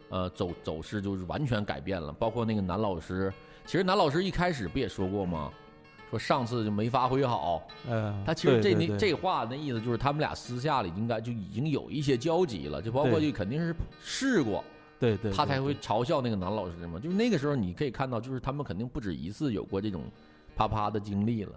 [0.10, 3.32] 呃走走势就是完全改变了，包括那个男老师，
[3.66, 5.52] 其实男老师一开始不也说过吗？
[6.10, 14.62] 说上次就没发挥好，嗯，他其实这那这话那意思就是他们俩私下里应该就已经有一些交集了，就包括就肯定是试过，
[15.00, 17.00] 对对，对他才会嘲笑那个男老师嘛。
[17.00, 20.04] 就是那个时候你可以看到，就是他们肯定不止一次有过这种
[20.62, 21.54] 啪啪的经历了。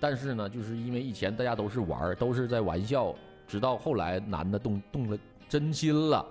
[0.00, 3.14] 但是呢，就是因为以前大家都是玩儿，都是在玩笑，
[3.46, 5.16] 直到后来男的动动了
[5.48, 6.24] 真心了，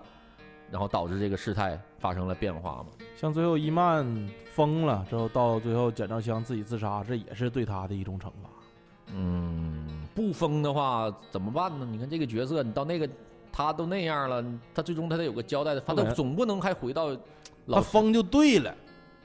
[0.70, 2.88] 然后导致这个事态发生了变化嘛。
[3.16, 4.06] 像最后伊曼
[4.54, 8.50] 疯了之后，到最后捡着枪自己自杀，这也是对他的一种惩罚。
[9.08, 11.88] 嗯，不疯的话怎么办呢？
[11.90, 13.10] 你看这个角色，你到那个
[13.52, 17.22] 他都那样了，他最终他得有个交代的，他总不能还回到他
[17.66, 18.76] 老疯就对了，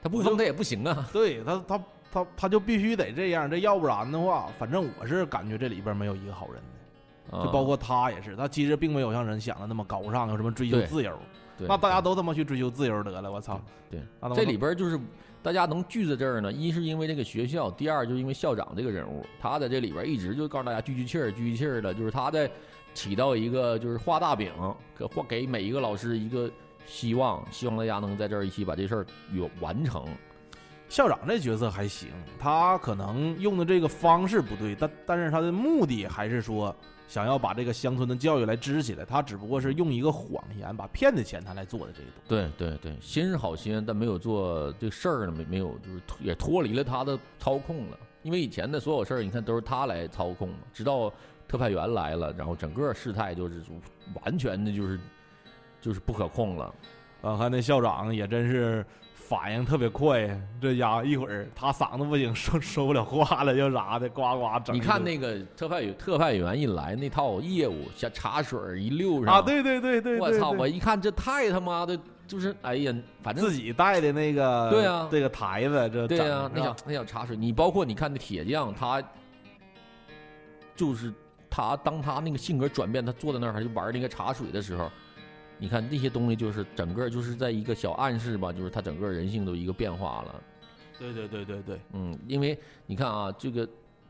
[0.03, 1.07] 他不疯他也不行啊。
[1.13, 6.57] 对他他他他就必须得这样，这要不然的话，反正我是感觉这里边没有一个好人
[7.31, 11.13] 的，就包括他也是，他其实并没有像人想的那么高尚，有什么追求自由，
[11.59, 13.61] 对那大家都他妈去追求自由得了，我操！
[13.91, 14.01] 对，
[14.35, 14.99] 这里边就是
[15.43, 22.51] 大家能聚在这儿呢，一是因为这个学校，第二就是因为校长这个人物，他在这里边一直就告诉大家聚聚气儿、聚聚气儿的，就是他在
[22.95, 24.51] 起到一个就是画大饼，
[24.97, 26.51] 给画给每一个老师一个
[26.87, 30.07] 希望，希望大家能在这儿一起把这事儿有完成。
[30.89, 32.09] 校长这角色还行，
[32.39, 36.75] 他可能用的这个方式不对，但但是他的目的还是说
[37.07, 42.53] 想要把这个乡村的教育来支起来，他只不过是用一个谎言把骗的钱他来做的这个东西。
[42.59, 47.99] 对对对，心是好心，但没有做这事儿呢，没没有就是也脱离了他的操控了。
[48.23, 51.13] 因为以前的所有事儿，你看都是他来操控嘛，直到
[51.47, 53.63] 特派员来了，然后整个事态就是
[54.23, 54.99] 完全的就是
[55.81, 56.75] 就是不可控了。
[57.23, 58.85] 啊，看那校长也真是
[59.29, 64.75] 反应特别快呀，这家伙一会儿他嗓子不行，说说不了话了，又啥的，呱呱整。
[64.75, 70.53] 你看那个特派员特派员一来，那套业务像茶水一溜上啊，对对对对，我操！
[70.53, 79.03] 对对我一看这太他妈的，就是哎呀，反正自己带的那个，对啊这个台子，这对呀、整是吧那小那小茶水，你包括你看那铁匠，他
[80.75, 81.13] 就是
[81.51, 84.91] 他，当他那个性格转变，他坐在那儿还就玩那个茶水的时候，
[85.59, 90.43] 你看那些东西就是整个就是在一个小暗示吧，就是他整个人性都一个变化了。
[90.99, 93.69] 对对对对对，嗯，因为你看啊，这个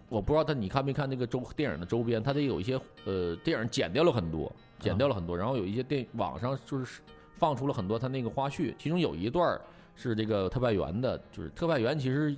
[0.09, 7.01] 我不知道他你看没看那个周电影的周边，他得有一些呃电影剪掉了很多，剪掉了很多，然后有一些电网上就是
[7.37, 9.61] 放出了很多他那个花絮，其中有一段
[9.95, 12.35] 是这个特派员的，就是特派员其实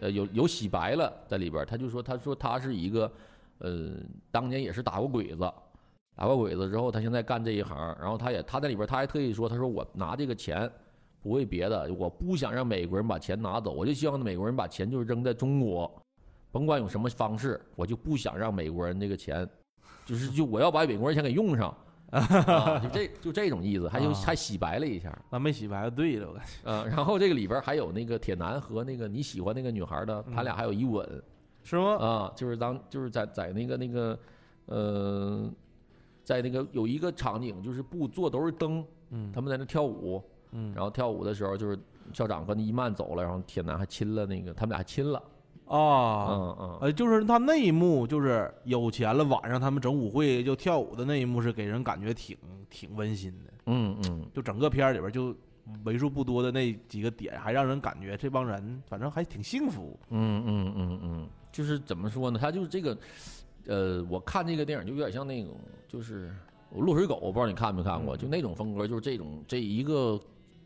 [0.00, 3.10] 呃有有洗白了在里边，他就说他说他是一个
[3.58, 3.92] 呃
[4.30, 5.52] 当年也是打过鬼子。
[6.16, 10.68] 打过鬼子之后，他现在干这一行，然后他也他在里边他还特意说，他说我拿这个钱
[11.22, 15.90] 不为别的，我不想让美国人把钱拿走，我就希望美国人把钱就扔在中国，
[16.50, 19.46] 甭管用什么方式，我就不想让美国人这个钱，
[20.06, 21.76] 就是就我要把美国人钱给用上，
[22.10, 31.06] 啊、就这就这种意思，还就啊还洗白了一下，那没洗白对了，我感觉嗯，然后这个里边还有那个铁男和那个你喜欢那个女孩的，他俩还有一吻
[31.62, 31.96] 是吗？
[31.98, 34.18] 啊，就是当就是在在那个那个
[34.66, 35.50] 呃，
[36.26, 40.20] 在那个有一个场景，就是布做都是灯，嗯，他们在那跳舞，
[40.50, 41.78] 嗯，然后跳舞的时候，就是
[42.12, 45.22] 校长和那伊曼走了，然后铁男还亲了那个，他们俩还亲了。
[45.66, 52.36] 啊，嗯嗯，呃，就是他那一幕，就是有钱了，晚上他们整舞会就跳舞的那一幕，是给人感觉挺
[52.68, 53.52] 挺温馨的。
[53.66, 55.32] 嗯嗯，就整个片儿里边，就
[55.84, 59.96] 为数不多的那几个点，还让人感觉这帮人反正还挺幸福。
[60.10, 62.38] 嗯嗯嗯嗯，就是怎么说呢？
[62.38, 62.96] 他就是这个，
[63.66, 65.56] 呃，我看这个电影就有点像那种，
[65.88, 66.32] 就是
[66.70, 70.20] 落水狗，我不知道你看没看过，就那种风格，就是这种这一个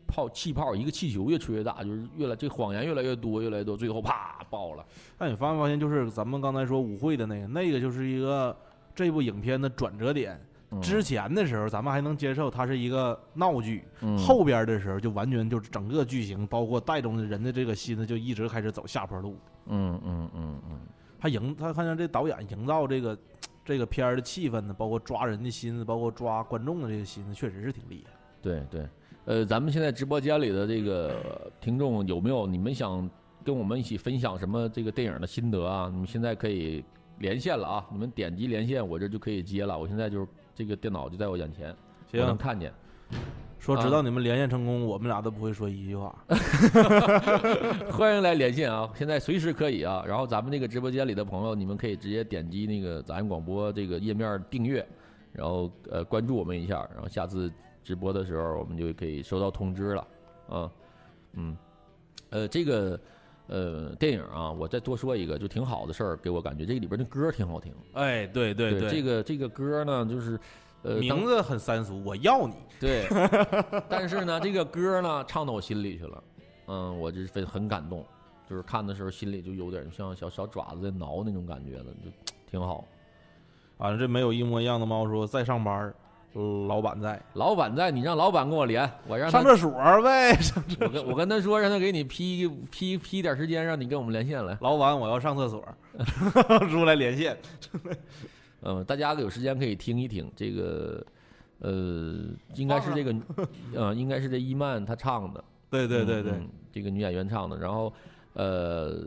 [0.07, 4.85] 泡气泡，一个气球越吹越大，就是越来这谎言越来越多，越来越多，最后啪爆了。
[5.17, 8.55] 但你发没发现，就是咱们刚才说舞会的那个，那个就是一个
[8.93, 10.33] 这部影片的转折点。
[10.33, 19.35] 嗯之前的时候，咱们还能接受它是一个闹剧，嗯后边的时候就完全就是整个剧情，包括带动的人的这个心思，就一直开始走下坡路。
[19.65, 20.79] 嗯嗯嗯嗯
[21.21, 23.17] 他营，他看见这导演营造这个
[23.63, 28.11] 这个片儿的气氛呢，包括抓人的心思，包括抓观众的这个心思，确实是挺厉害。
[28.41, 28.87] 对对，
[29.25, 33.07] 呃，咱们现在直播间里的这个听众有没有你们想
[33.43, 35.89] 跟我们一起分享什么这个电影的心得啊？
[35.93, 36.83] 你们现在可以
[37.19, 37.85] 连线了啊！
[37.91, 39.77] 你们点击连线，我这就可以接了。
[39.77, 41.69] 我现在就是这个电脑就在我眼前，
[42.13, 42.73] 我能，看见。
[43.61, 46.15] 说啊直到你们连线成功，我们俩都不会说一句话。
[47.93, 48.89] 欢迎来连线啊！
[48.95, 50.03] 现在随时可以啊。
[50.07, 54.83] 然后咱们这个直播间里的朋友，你们可以直接点击那个咱广播这个页面订阅，
[55.31, 57.53] 然后呃关注我们一下，然后下次
[57.83, 60.07] 直播的时候我们就可以收到通知了。
[60.49, 60.71] 啊，
[61.33, 61.55] 嗯，
[62.31, 62.99] 呃，这个
[63.45, 67.71] 呃电影啊，我再多说一个，就挺好的事儿，给我感觉这个里边的歌挺好听。
[67.93, 70.39] 哎，对对对这个这个歌呢，就是
[70.83, 72.55] 呃名字很三俗，我要你。
[72.79, 73.07] 对，
[73.87, 76.23] 但是呢，这个歌呢唱到我心里去了，
[76.67, 78.05] 嗯，我就是很很感动，
[78.49, 82.09] 就是看的时候心里就有点像小小爪子在挠那种感觉了，就
[82.49, 82.83] 挺好。
[83.77, 85.93] 啊，这没有一模一样的猫说在上班
[86.67, 89.71] 老板在老板在，你让老板跟我连，我让他，上厕所
[90.01, 90.33] 呗。
[90.35, 94.57] 上我跟我跟他说，让他给你批批批点时间，让你跟我们连线来。
[94.61, 95.63] 老板，我要上厕所，
[96.71, 97.37] 出来连线。
[98.61, 101.05] 嗯，大家有时间可以听一听这个，
[101.59, 102.15] 呃，
[102.55, 103.15] 应该是这个，
[103.73, 105.43] 呃，应该是这伊曼她唱的。
[105.69, 107.57] 对对对对嗯，这个女演员唱的。
[107.57, 107.91] 然后，
[108.33, 108.99] 呃，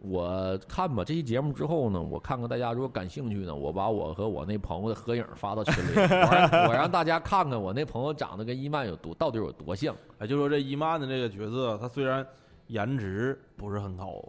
[0.00, 9.94] 我看吧这期节目之后呢，我看看大家如果感兴趣呢，我把我和我那朋友的合影发到群里， 我让我让大家看看我那朋友长得跟伊曼有多到底有多像。
[10.18, 12.24] 哎，就说这伊曼的这个角色，她虽然
[12.68, 14.22] 颜值不是很高，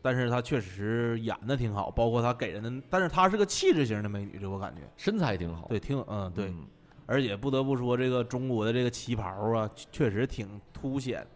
[0.00, 4.82] 但是她确实演的挺好，包括她给人的，但是她是个气质型的美女，这我感觉。
[4.96, 6.66] 身材挺好，对，挺嗯对，嗯
[7.06, 9.24] 而且不得不说，这个中国的这个旗袍
[9.56, 11.26] 啊，确实挺凸显，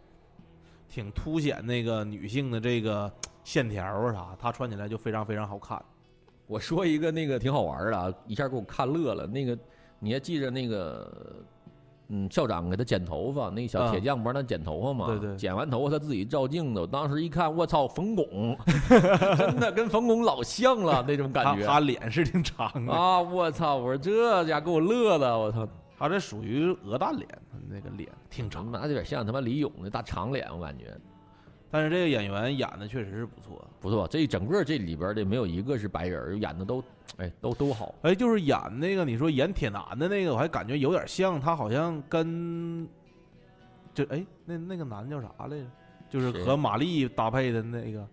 [0.88, 5.82] 挺凸显那个女性的这个线条啊啥，她穿起来就非常非常好看。
[6.46, 9.26] 我说一个那个挺好玩的啊，一下给我看乐了。
[9.26, 9.58] 那个
[9.98, 11.42] 你还记着那个
[12.14, 15.06] 嗯，校长给他剪头发，那小铁匠不让他剪头发吗？
[15.06, 18.54] 对对剪完头发他自己照镜子，我当时一看，我操，冯巩，
[19.38, 23.18] 真的跟冯巩老像了那种感觉他他脸是挺长的，啊！
[23.18, 25.66] 我操，我说这家给我乐的，我操，
[25.98, 27.26] 他这属于鹅蛋脸，
[27.66, 28.66] 那个脸挺他长。
[28.66, 30.94] 妈有点像他妈李咏那大长脸，我感觉
[31.70, 33.66] 但是这个演员演的确实是不错。
[33.80, 34.06] 不错。
[34.06, 36.84] 这整个这里边的没有一个是白人，演的都
[37.18, 37.94] 哎都都好。
[38.02, 42.88] 哎，就是演那个你说演铁男的那个，我还感觉有点像，他好像跟
[43.94, 45.66] 就哎那那个男叫啥来着？
[46.10, 48.06] 就是和马丽搭配的那个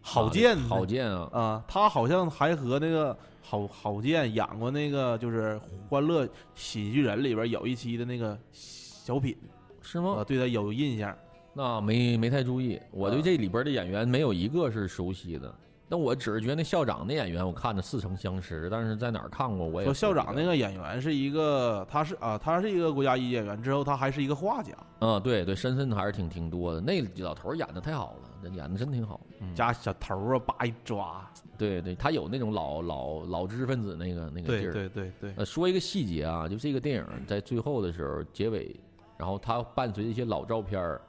[0.00, 5.54] 郝建郝建啊，啊，他好像还和那个郝郝建演过那个就是
[5.88, 9.36] 《欢乐喜剧人》里边有一期的那个小品，
[9.82, 10.24] 是吗啊，？
[10.24, 11.14] 对他有印象。
[11.52, 15.54] 那没没太注意，我对啊这里边的演员没有一个是熟悉的。
[15.90, 26.80] 但我只是觉得那校长那演员我看着似曾相识，但是在哪儿看过我也说校长那个演员是一个，他是啊，他是一个国家一级演员，之后他还是一个画家，嗯，对对，身份还是挺挺多的。
[26.80, 29.20] 那老头儿演的太好了，这演的真挺好。
[29.40, 31.28] 嗯，加小头儿啊，叭一抓，
[31.58, 34.72] 对对，他有那种老老老知识分子那个那个劲儿。
[34.72, 38.78] 对对对，呃，说一个细节啊，就这个电影在最后的时候结尾，
[39.18, 41.00] 然后他伴随一些老照片儿，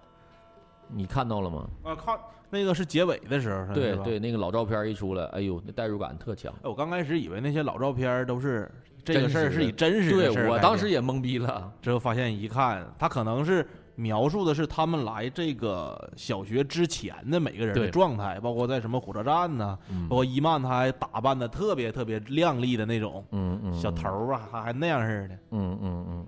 [0.94, 1.68] 你看到了吗？
[1.84, 2.18] 啊，看
[2.50, 3.74] 那个是结尾的时候。
[3.74, 6.54] 对对，那个老照片一出来，哎呦，那代入感特强。
[6.64, 8.70] 哎，我刚开始以为那些老照片都是
[9.04, 11.72] 这个事儿是以真实的事对我当时也懵逼了。
[11.82, 13.66] 之后发现一看，他可能是
[13.96, 25.36] 描述的是他们来这个小学之前的每个人的状态，包括在什么火车站呢，嗯包括伊曼他还打扮的特别特别靓丽的那种嗯嗯，小头儿啊，他还那样似的。
[25.52, 26.28] 嗯嗯嗯，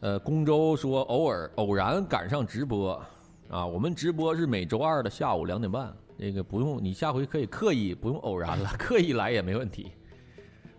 [0.00, 3.00] 呃，公州说偶尔偶然赶上直播，
[3.48, 9.92] 啊，我们直播是每周二的下午两点半，那个不用你下回可以刻意不用偶然了， 刻意来也没问题。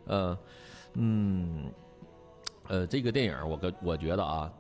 [0.05, 0.37] 呃，
[0.93, 1.71] 嗯，
[2.67, 4.51] 呃，这个电影我跟我觉得啊，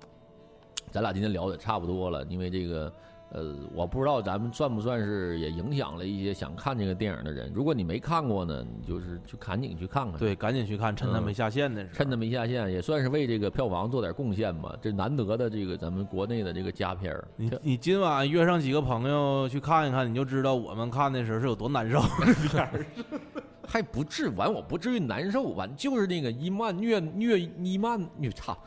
[0.91, 2.93] 咱俩今天聊的差不多了，因为这个。
[3.29, 7.51] 呃，我不知道咱们算不算是也影响了一些想看这个电影的人。
[7.53, 10.17] 如果你没看过呢，你就是去赶紧去看看。
[10.17, 11.93] 对，赶紧去看，趁他嗯没下线的时候。
[11.93, 14.73] 趁它没下线，也算是为这个票房做点贡献吧。
[14.81, 21.99] 这难得的这个咱们国内的这个佳片儿，你你今晚约上几个朋友去看一看，你就知道我们看的时候是有多难受。
[23.67, 28.57] 还不至完，我不至于难受完，就是那个伊曼虐虐伊曼虐差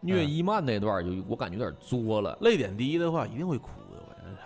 [0.00, 2.36] 虐嗯伊曼那段，就我感觉有点作了。
[2.40, 3.68] 泪点低的话，一定会哭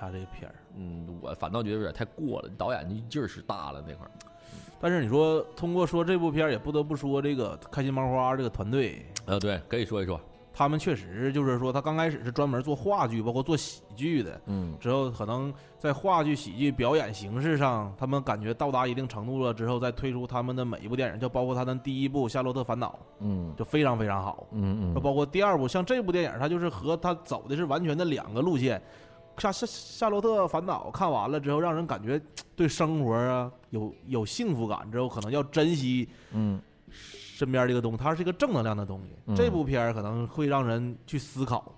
[0.03, 0.55] 他这片儿。
[0.75, 4.11] 嗯，我反倒觉得有点太过了，导演这劲儿是大了那块儿。
[4.81, 10.21] 但是你说通过说这部片儿，也不得不说这个开心麻花这个团队，呃，对，可以说一说。
[10.55, 14.39] 他们确实就是说，他刚开始是专门做话剧，包括做喜剧的。
[14.47, 24.47] 嗯之后可能在话剧、喜剧表演形式上，他们感觉到达一定程度了之后，再推出他们的每一部电影，就包括他的第一部《夏洛特烦恼嗯》，就非常非常好。
[24.51, 28.83] 嗯嗯，包括第二部，像这部电影，它就是和他走的是完全的两个路线。
[29.39, 32.21] 夏夏夏洛特烦恼看完了之后，让人感觉
[32.55, 36.61] 对生活啊有有幸福感，之后可能要珍惜嗯
[36.91, 39.09] 身边这个东西，它是一个正能量的东西。
[39.27, 41.75] 嗯这部片儿可能会让人去思考，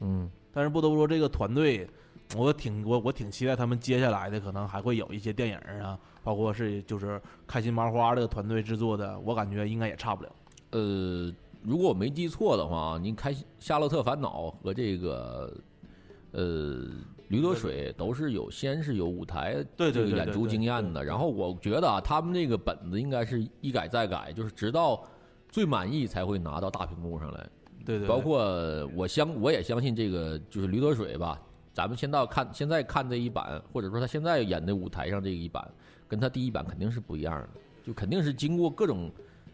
[0.00, 1.88] 嗯但是不得不说，这个团队，
[2.36, 10.30] 我挺我我挺期待他们接下来的可能还会有一些电影啊，包括是就是开心麻花这个团队制作的，我感觉应该也差不了。
[10.70, 15.52] 呃，如果我没记错的话，您开《夏洛特烦恼》和这个
[16.32, 16.42] 呃
[17.28, 25.04] 《驴得水》都是有先是有舞台对对这个演出经验的，然后我觉得啊，他们那个本子应该是一改再改，就是直到
[25.48, 27.48] 最满意才会拿到大屏幕上来。
[27.84, 28.40] 对对，包括
[28.94, 31.40] 我相我也相信这个就是驴得水吧，
[31.72, 35.66] 咱们现在看现在看这一版，或者说他现在演的舞台上这一版，
[36.06, 37.48] 跟他第一版肯定是不一样的，
[37.84, 39.10] 就肯定是经过各种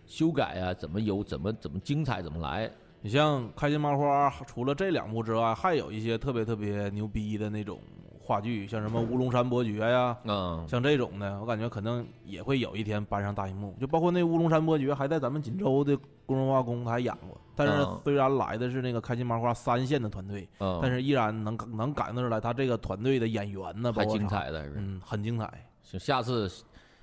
[0.07, 2.71] 修改啊，怎么有怎么怎么精彩怎么来。
[3.01, 7.81] 你像开心麻花，除了这两部之外，还有一些特别特别牛逼的那种
[8.19, 13.77] 话剧，像什么《乌龙山伯爵》呀，嗯，像这种的，我感觉可能也会有一天搬上大荧幕。
[13.81, 17.41] 就包括那《乌龙山伯爵》，还在咱们锦州的工人化工他还演过。
[17.55, 24.75] 但是嗯虽然来的是那个开心麻花三线的团队，嗯，但是依然能能感觉出来他这个团队的演员呢，包还精括啥，彩的是。
[24.77, 25.49] 嗯，很精彩。
[25.83, 26.51] 行，下次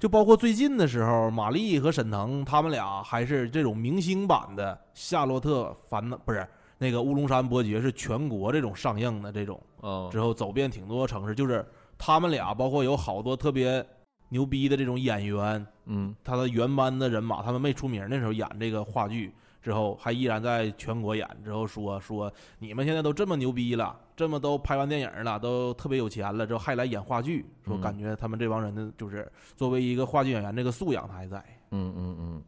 [0.04, 6.45] 就包括最近的时候，马丽和沈腾他们俩还是这种明星版的《夏洛特烦恼》，不是
[6.78, 11.66] 那个《乌龙山伯爵》是全国这种上映的这种，嗯之后走遍挺多城市，就是
[11.97, 13.82] 他们俩，包括有好多特别
[14.28, 19.34] 牛逼的这种演员，嗯他的原班的人马，他们没出名的时候演这个话剧。
[19.62, 22.30] 之后还依然在全国演，之后说说
[22.60, 31.43] 你们现在都这么牛逼了，这么都拍完电影了，都特别有钱了，之后还来演话剧，说嗯感觉他们这帮人的，就是作为一个话剧演员，这个素养他还在。
[31.72, 32.43] 嗯嗯嗯，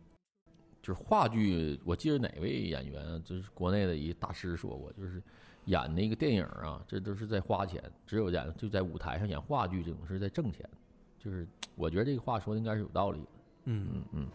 [0.82, 5.22] 就是话剧，我记得哪位演员啊，就是国内的一大师说过，就是
[5.66, 10.70] 演那个电影啊，这都是在花钱，只有演就在舞台上演话剧这种是在挣钱。
[11.18, 13.28] 就是我觉得这个话说的应该是有道理的。
[13.64, 14.28] 嗯嗯嗯，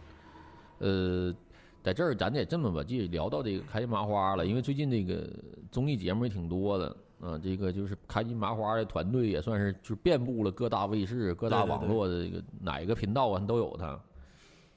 [1.29, 1.35] 呃，
[1.81, 5.29] 在这儿咱得这么吧，就聊到这个开心麻花了，因为最近这个
[5.71, 13.99] 综艺节目也挺多的，啊，这个就是开心麻花的团队也算是就遍布了各大卫视、各大网络的这个哪一个频道啊都有它。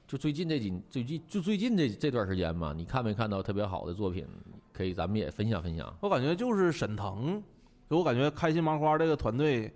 [0.07, 4.27] 就最近这几最近就最近这这段时间嘛，你看没看到特别好的作品？
[4.71, 5.91] 可以咱们也分享分享。
[6.01, 7.41] 我感觉就是沈腾，
[7.89, 9.73] 就我感觉开心麻花这个团队，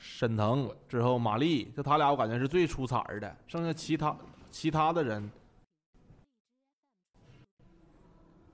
[0.00, 4.16] 沈腾之后马丽，就他俩我感觉是最出彩的，剩下其他
[4.50, 5.30] 其他的人，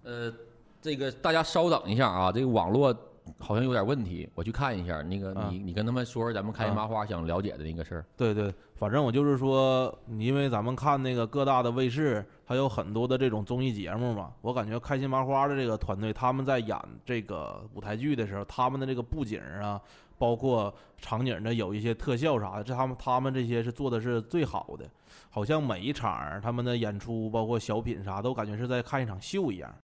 [0.02, 0.34] 呃，
[0.82, 2.92] 这个大家稍等一下啊，这个网络
[3.38, 5.02] 好像有点问题，我去看一下。
[5.02, 8.04] 那个啊你你跟他们说说咱们开心啊麻花想了解的那个事儿。
[8.16, 19.80] 对对，反正我就是说，因为咱们看那个各大的卫视，它有很多的这种综艺节目嘛，我感觉开心麻花的这个团队，他们在演这个舞台剧的时候，他们的这个布景啊，
[20.18, 24.84] 包括场景的有一些特效啥的，这他们他们这些是做的是最好的，
[25.30, 29.74] 好像每一场他们的演出，包括小品啥，都感觉是在看一场秀一样。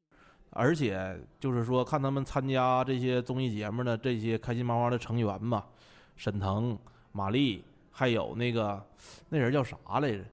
[0.51, 5.65] 而且就是说，看他们参加这些综艺节目的这些开心麻花的成员嘛，
[6.17, 6.79] 沈腾、
[7.13, 8.85] 马丽，还有那个
[9.29, 10.25] 那人叫啥来着？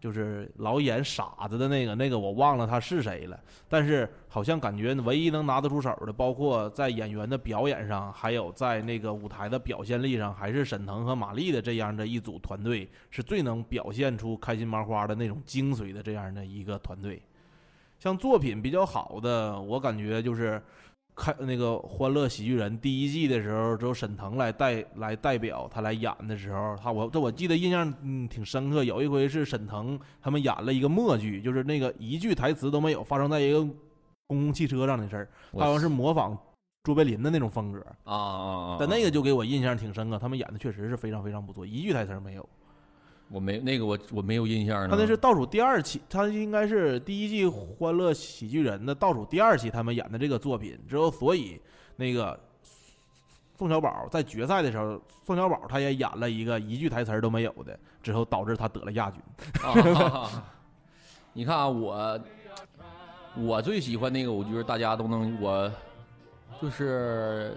[0.00, 3.36] 就是老演傻子的那个，那个我忘了他是谁了。
[3.68, 17.20] 但是好像感觉唯一能拿得出手的，包括在演员的表演上，还有在那个舞台的表现力上，还是沈腾和马丽的这样的一组团队，是最能表现出开心麻花的那种精髓的这样的一个团队。
[17.98, 20.62] 像作品比较好的，我感觉就是
[21.14, 28.84] 看那个《欢乐喜剧人》第一季的时候，只有沈腾来代来代表他来演的时候，他我这我记得印象嗯挺深刻。
[28.84, 33.58] 有一回是沈腾他们演了一个默剧，就是那个一句台词都没有，发生在一个
[34.28, 36.38] 公共汽车上的事儿，他好像是模仿
[36.84, 37.80] 卓别林的那种风格。
[38.04, 38.76] 啊啊啊！
[38.78, 42.48] 但那个就给我印象挺深刻，他们演的确实是非常非常不错，一句台词没有。
[43.30, 44.88] 我没那个我我没有印象呢。
[44.88, 51.60] 他那是倒数第二期，他应该是第一季《欢乐喜剧人》的倒数第二期，他们演的这个作品之后，所以
[51.96, 52.38] 那个
[53.58, 59.20] 宋小宝在决赛的时候，宋小宝他也演了一个一句台词都没有的，之后导致他得了亚军。
[59.62, 60.42] 啊，
[61.34, 62.20] 你看啊，我
[63.36, 65.70] 我最喜欢那个，我觉得大家都能，我
[66.62, 67.56] 就是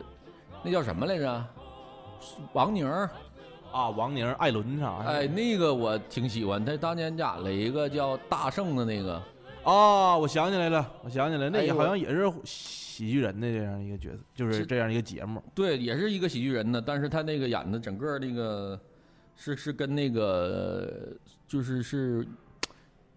[0.64, 1.46] 那叫什么来着？
[2.54, 3.10] 王宁儿，
[3.72, 5.06] 啊，王宁、艾伦啥的。
[5.06, 9.22] 哎，那个我挺喜欢，他当年演了一个叫大圣的那个，
[9.64, 15.42] 啊，我想起来了，我想起来，那也好像也是喜剧人的这样一个角色，就是是这样一个节目。
[15.56, 18.80] 对，也是一个喜剧人呢，但是他那个演的整个那个
[19.36, 21.16] 是是跟那个
[21.48, 22.28] 就是是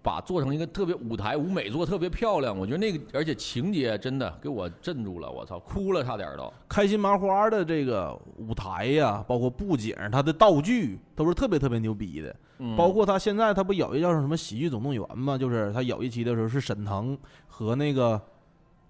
[0.04, 6.52] 把做成一个特别舞台舞美做特别漂亮，我觉得那个而且情节真的给我镇住了，我操，哭了差点儿都。
[6.68, 12.36] 开心麻花的这个舞台呀，包括布景，它的道具都是特别特别牛逼的。
[12.58, 15.38] 嗯包括他现在他不有一叫什么《喜剧总动员》吗？
[15.38, 18.20] 就是他有一期的时候是沈腾和那个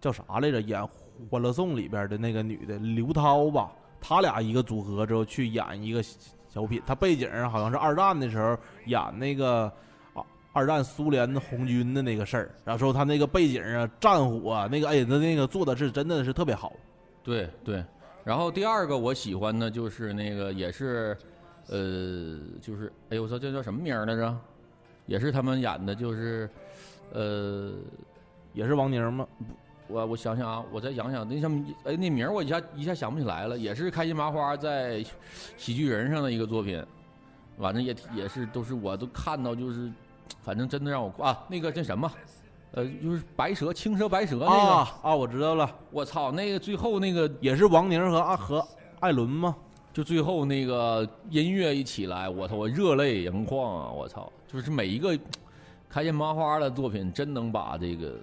[0.01, 0.83] 叫啥来着，演
[1.31, 6.03] 《欢乐颂》里边的那个女的刘涛吧，他俩一个组合之后去演一个
[6.49, 9.73] 小品，他背景好像是二战的时候演那个。
[10.55, 16.73] 啊二战苏联红军的那个事儿，然后说他那个背景啊、战火啊，那个哎，他那个做的是真的是特别好。
[17.25, 17.85] 对对，
[18.23, 21.17] 然后第二个我喜欢的就是那个也是，
[21.69, 24.35] 呃，就是哎呦我操，这叫什么名儿来着？
[25.07, 26.49] 也是他们演的，就是，
[27.13, 27.73] 呃，
[28.53, 29.27] 也是王宁吗？
[29.89, 35.05] 我我想想啊，我再想想，那什么，哎，那名儿我一下一下想不起来了，也是开心麻花在
[35.59, 36.83] 喜剧人上的一个作品，
[37.59, 39.93] 反正也也是都是我都看到就是，
[40.43, 42.11] 反正真的让我啊，那个叫什么，
[42.73, 48.67] 呃，就是白蛇青蛇白蛇那个，啊啊，我知道了，我操，那个最后那个也是王宁和阿和
[49.01, 49.57] 艾伦吗？
[49.93, 53.91] 就最后那个音乐一起来，我操，我热泪盈眶啊！
[53.91, 55.17] 我操，就是每一个
[55.89, 58.17] 开心麻花的作品，真能把这个，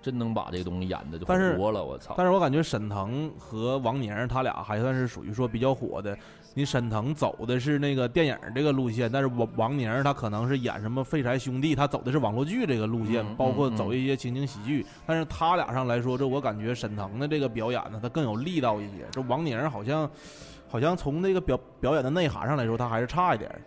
[0.00, 2.14] 真能把这个东西演的就活了，我操！
[2.16, 6.16] 但是我感觉沈腾和王宁他俩还算是属于说比较火的。
[6.54, 14.84] 你沈腾走的是那个电影这个路线，但是王王宁他可能是演什么《废柴兄弟》，他走的是网络剧这个路线，嗯包括嗯走一些情景喜剧。
[15.06, 19.06] 但是他俩上来说，这我感觉沈腾的这个表演呢，他更有力道一些。
[19.12, 20.10] 这王宁好像
[20.68, 23.60] 好像从那个表表演的内涵上来说，他还是差一点儿。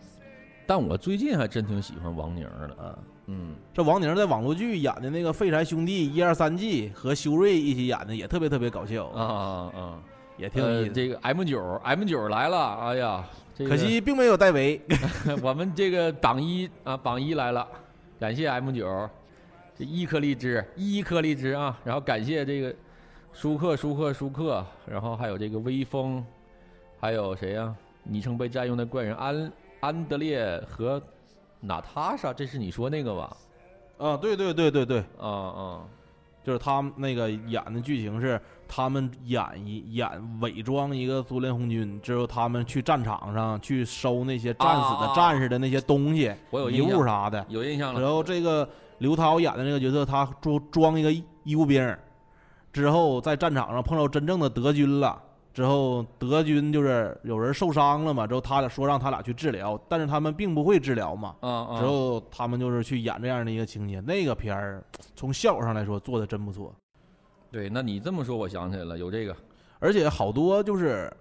[0.66, 2.96] 但我最近还真挺喜欢王宁的，嗯，
[3.28, 10.00] 嗯，这王宁在网络剧演的那个《废柴兄弟》一二三季和修睿一起演的也特别特别搞笑，啊啊啊，
[10.38, 10.88] 也挺有意思。
[10.88, 13.24] 呃这个 M 九 M 九来了，哎呀，
[13.56, 14.80] 这个可惜并没有戴维。
[15.42, 17.68] 我们这个榜一啊，榜一来了，
[18.20, 19.10] 感谢 M 九。
[19.76, 21.76] 这一颗荔枝，一颗荔枝啊！
[21.84, 22.72] 然后感谢这个
[23.34, 26.24] 舒克、舒克、舒克，然后还有这个微风，
[27.00, 31.02] 还有谁呀、昵称被占用的怪人安安德烈和
[31.60, 33.38] 娜塔莎，这是你说那个吧？
[33.98, 35.82] 啊，对对对对对，啊啊，
[36.44, 38.40] 就是他们那个演的剧情是，
[38.76, 40.10] 他们演一演
[40.42, 47.46] 伪装一个苏联红军，之后他们去战场上去收那些战死的啊战士的那些东西、遗我有印象物啥的。
[47.50, 48.02] 有印象了。
[48.02, 48.68] 然后这个
[48.98, 51.96] 刘涛演的那个角色，他装装一个医医务兵，
[52.72, 55.22] 之后在战场上碰到真正的德军了。
[55.54, 61.36] 之后德军就是有人受伤了嘛，之后他俩说让他俩去治疗，但是他们并不会治疗嘛，
[61.78, 64.84] 之后他们就是去演这样的一个情节，那个片儿
[65.16, 66.74] 从效果上来说做的真不错，
[67.54, 69.38] 对，那你这么说，我想起来了，有这个，
[69.78, 71.14] 而且好多就是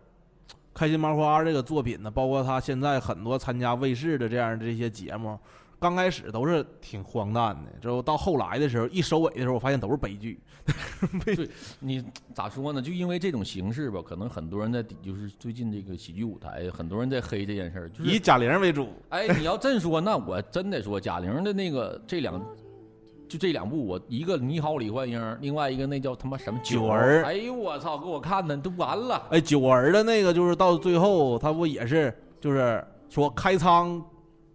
[0.73, 5.39] 开心麻花这个作品呢，包括他现在很多参加卫视的这样的这些节目，
[5.79, 10.41] 刚开始都是挺荒诞的，之后到后来的时候，一收尾的时候，我发现都是悲剧。
[11.27, 12.03] 对你
[12.33, 12.81] 咋说呢？
[12.81, 22.41] 就因为这种形式吧，可能很多人在底，就是最近这个喜剧舞台，很多人在黑这件事儿，就是以贾玲为主，哎，你要真说，那我真得说贾玲的那个这两，
[23.33, 27.25] 就这两部，我一个《你好，李焕英》，另外一个那叫他妈什么九儿儿。
[27.25, 29.27] 哎呦我操，给我看的都完了。
[29.31, 34.05] 哎，九儿的那个就是到最后，他不也是就是说开仓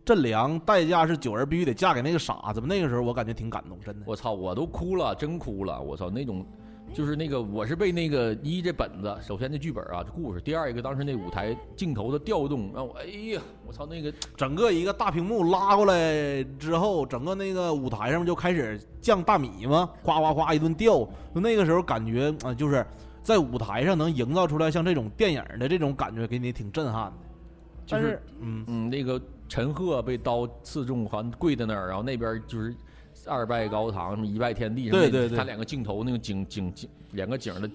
[0.05, 2.67] 赈粮，代价是九儿必须得嫁给那个傻子吗？
[2.69, 4.05] 那个时候我感觉挺感动，真的。
[4.05, 5.81] 我操，我都哭了，真哭了。
[5.81, 6.45] 我操，那种
[6.93, 21.07] 就是那个，我是被那个一这本子，首先这剧本啊，这故事，第二一个当时那舞台镜头的调动，让我哎呀，我操，那个整个一个大屏幕拉过来之后，整个那个舞台上面就开始降大米嘛，哗哗哗一顿掉。
[21.35, 22.85] 就那个时候感觉啊、就是
[23.21, 27.13] 在舞台上能营造出来像这种电影的这种感觉，给你挺震撼的。
[27.89, 32.73] 但就是是，嗯，嗯，那个陈赫被刀刺中，好像跪在那儿，然后那边就是
[33.27, 37.69] 二拜高堂，什么一拜天地，那对对对他两个镜头那个景景景两个景的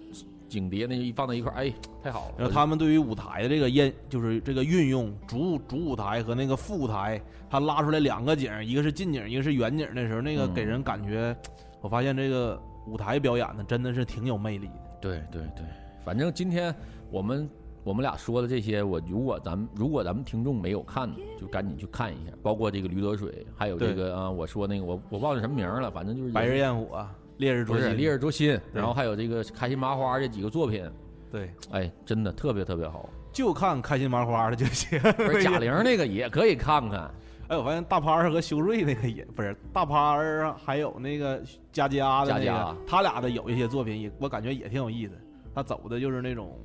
[0.48, 1.72] 景碟，那一放在一块儿，哎，
[2.02, 2.34] 太好了。
[2.38, 11.34] 然后他们对于舞台的这个演，就是这个运用主主舞台和那个副舞台，他拉出来两个景，一个是近景，一个是远景的时候，那个嗯给人感觉，
[11.80, 14.98] 我发现这个舞台表演的真的是挺有魅力的。
[15.00, 15.64] 对对对，
[16.04, 16.74] 反正今天
[17.10, 17.48] 我们
[17.84, 27.06] 我们俩说的这些，我如果咱们如果咱们听众没有看的，就赶紧去看一下，包括这个驴得水，还有这个啊，我说那个我我忘了什么名儿了，反正就是白日焰火、
[27.38, 30.88] 烈日灼心，烈日灼心，然后还有这个开心麻花这几个作品，
[31.30, 33.08] 对，哎，真的特别特别好。
[33.32, 35.00] 就看开心麻花的就行。
[35.00, 37.10] 不是贾玲那个也可以看看，
[37.48, 45.14] 哎，我发现大潘儿和修睿那个也不是大潘儿，还有那个佳佳的那佳佳个，他俩的有一些作品也我感觉也挺有意思。
[45.54, 46.58] 他走的就是那种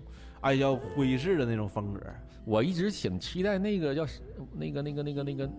[0.48, 2.00] 爱叫灰式的那种风格。
[2.46, 4.06] 我一直挺期待那个叫
[4.54, 5.50] 那个那个那个那个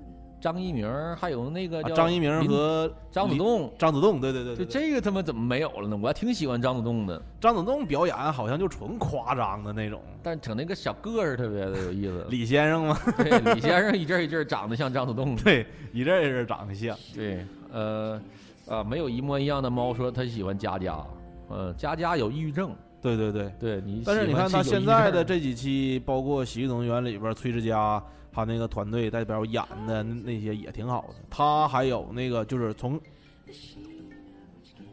[0.41, 3.71] 张一鸣，还有那个啊叫张一鸣和张子栋。
[3.77, 5.99] 张子栋，对对对就这个他妈怎么没有了呢？
[6.01, 10.01] 我还挺喜欢张子栋的，张子栋表演好像就纯夸张的那种。
[10.23, 12.25] 但整那个小个儿特别的有意思。
[12.31, 15.37] 李先生吗，对，李先生一阵儿一阵儿长得像张子栋。
[15.37, 16.97] 对，一阵儿一阵儿长得像。
[17.15, 18.19] 对，呃，
[18.67, 21.05] 啊，没有一模一样的猫说他喜欢佳佳，
[21.49, 22.71] 呃，佳佳有抑郁症，
[23.01, 23.53] 对对对。
[23.59, 24.03] 对你。
[24.05, 31.15] 但是你看他现在的，这几期，包括《喜剧总动员》里边，崔志佳他那个团队代表演的那那些也挺好的。
[31.31, 33.01] 他还有那个就是从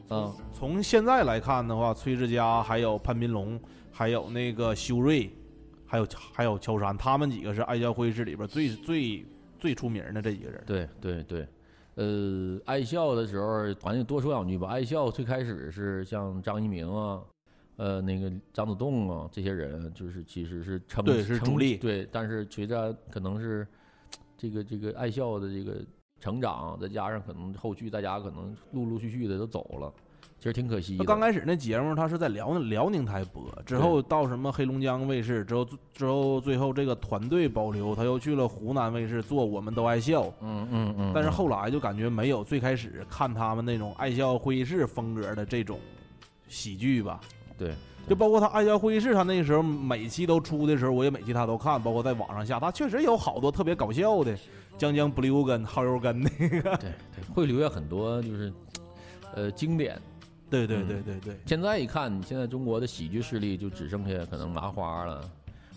[0.10, 3.60] 嗯，从现在来看的话，崔志佳还有潘斌龙，
[3.91, 5.32] 还有那个修睿，
[5.86, 9.26] 还有还有乔杉，他们几个是爱笑会议室里边最最
[9.58, 10.64] 最出名的这几个人。
[10.68, 11.47] 对对对，
[11.95, 14.68] 呃，爱笑的时候，反正多说两句吧。
[14.68, 17.20] 爱笑最开始是像张一鸣啊，
[17.78, 23.67] 呃，那个张子栋啊这些人，就是其实是成对是主力对，但是随着可能是
[24.38, 25.78] 这个这个爱笑的这个
[26.19, 29.93] 成长，再加上可能后续大家可能陆陆续续的都走了，
[30.39, 31.03] 其实挺可惜的。
[31.03, 40.23] 刚开始那节目，他是在辽辽宁台播，之后到什么黑龙江卫视，之后之后最后这个团队保留，他又去了湖南卫视做《我们都爱笑》。
[40.39, 45.78] 嗯嗯嗯，但是嗯后来就感觉没有最开始看他们那种爱笑会议室风格的这种
[46.47, 47.19] 喜剧吧。
[47.58, 47.74] 对，
[48.08, 54.38] 就包括他爱笑会议室，他那时候每期都出的时候，我也每期他都看，包括在网上下，他确实有好多特别搞笑的，
[54.78, 56.62] 江江不溜根、耗油根那个。
[56.78, 58.53] 对对，会留下很多就是
[59.34, 59.99] 呃经典。
[60.47, 65.22] 对对嗯对对对，现在一看，现在中国的喜剧势力就只剩下可能麻花了。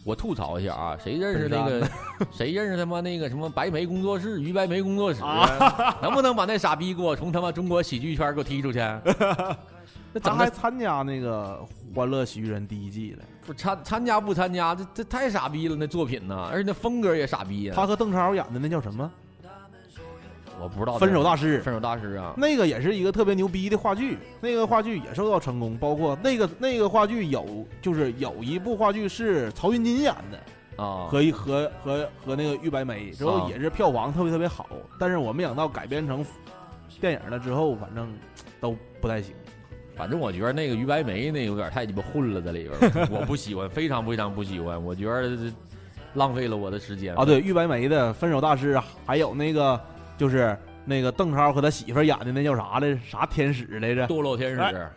[0.04, 1.88] 我吐槽一下啊，谁认识那个？
[2.30, 5.22] 谁认识他妈那个什么白眉工作室、于白眉工作室？
[5.22, 8.78] 啊能不能把那傻逼给我从他妈中国喜剧圈给我踢出去？
[10.12, 11.60] 那他还参加那个
[11.94, 13.24] 《欢乐喜剧人》第一季了。
[13.46, 14.74] 不参参加不参加？
[14.74, 17.72] 这这太傻逼了，那作品呢，而且那风格也傻逼呀。
[17.74, 19.10] 他和邓超演的那叫什么？
[20.60, 34.66] 我不知道分手大师分手大师啊，那个也是一个特别牛逼的话剧，那个话剧也受到成功，包括那个那个话剧有就是有一部话剧是曹云金演的，啊，和一和和和那个玉白梅，之后啊也是票房特别特别好，
[34.98, 36.26] 但是我没想到改编成
[37.00, 38.12] 电影了之后，反正
[38.60, 39.36] 都不太行。
[39.98, 45.52] 反正我觉得那个于白梅那有点太鸡巴混了，在里边，我不喜欢，非常非常不喜欢，我觉得这
[46.14, 48.74] 浪费了我的时间啊，对，于白梅的《分手大师》，
[49.04, 49.78] 还有那个
[50.16, 52.98] 就是那个邓超和他媳妇演的那叫啥来着？
[53.04, 54.06] 啥天使来着？
[54.06, 54.88] 堕落天使、哎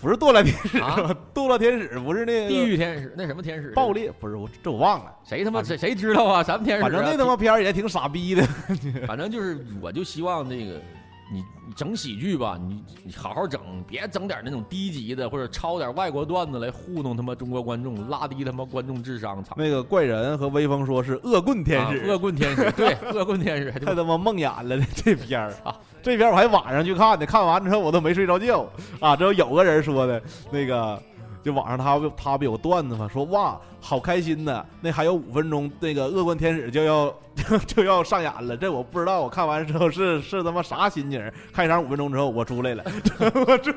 [0.00, 0.96] 不是堕落天使，啊，
[1.34, 3.72] 堕落天使不是那个地狱天使，那什么天使？
[3.72, 5.12] 暴烈，不是我这我忘了。
[5.24, 6.40] 谁他妈谁谁知道啊？
[6.40, 6.86] 什么天使、啊？
[6.86, 8.46] 反正那他妈片儿也挺傻逼的。
[9.08, 10.80] 反正就是，我就希望那个
[11.30, 19.44] 你你整喜剧吧，你你好好整，别整点那种低级的或者抄点外国段子来糊弄他妈中国观众，拉低他妈观众智商。
[19.44, 19.54] 操！
[19.58, 25.76] 那个怪人和威风说是恶棍天使，啊恶棍天使，对，恶棍天使， 太他妈梦魇了这片儿啊！
[26.02, 28.66] 这片儿我还晚上去看的，看完之后我都没睡着觉
[28.98, 29.14] 啊！
[29.14, 31.00] 之后有个人说的，那个
[31.48, 33.08] 就网上他不他不有段子吗？
[33.10, 34.62] 说哇，好开心呐！
[34.82, 38.54] 那还有五分钟，那个恶棍天使就要就 就要上演了。
[38.54, 41.32] 这我不知道，我看完之后是是他妈啥心情？
[41.52, 42.84] 开场五分钟之后我出来了，
[43.46, 43.74] 我 这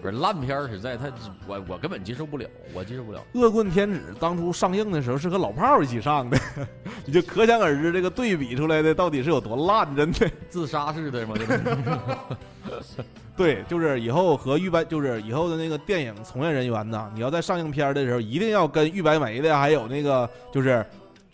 [0.00, 1.06] 不是烂片儿，实在他
[1.46, 3.20] 我我根本接受不了，我接受不了。
[3.34, 6.38] 恶棍天使当初上映的时候是和老炮儿一起上的，
[7.04, 10.30] 你就可想而知这个对比出来的到底是有多烂，真的。
[10.48, 11.34] 自杀式的吗？
[11.36, 13.02] 就是
[13.36, 20.84] 对，就是以后和玉白，就是以后的那个电影从业人员呢，你要在上映片儿的时候，一定要跟玉白梅的，还有那个就是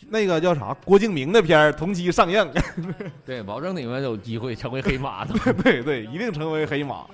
[0.08, 2.48] 那个叫啥郭敬明的片儿同期上映。
[3.24, 5.34] 对，保证你们有机会成为黑马的。
[5.62, 7.04] 对对，一定成为黑马。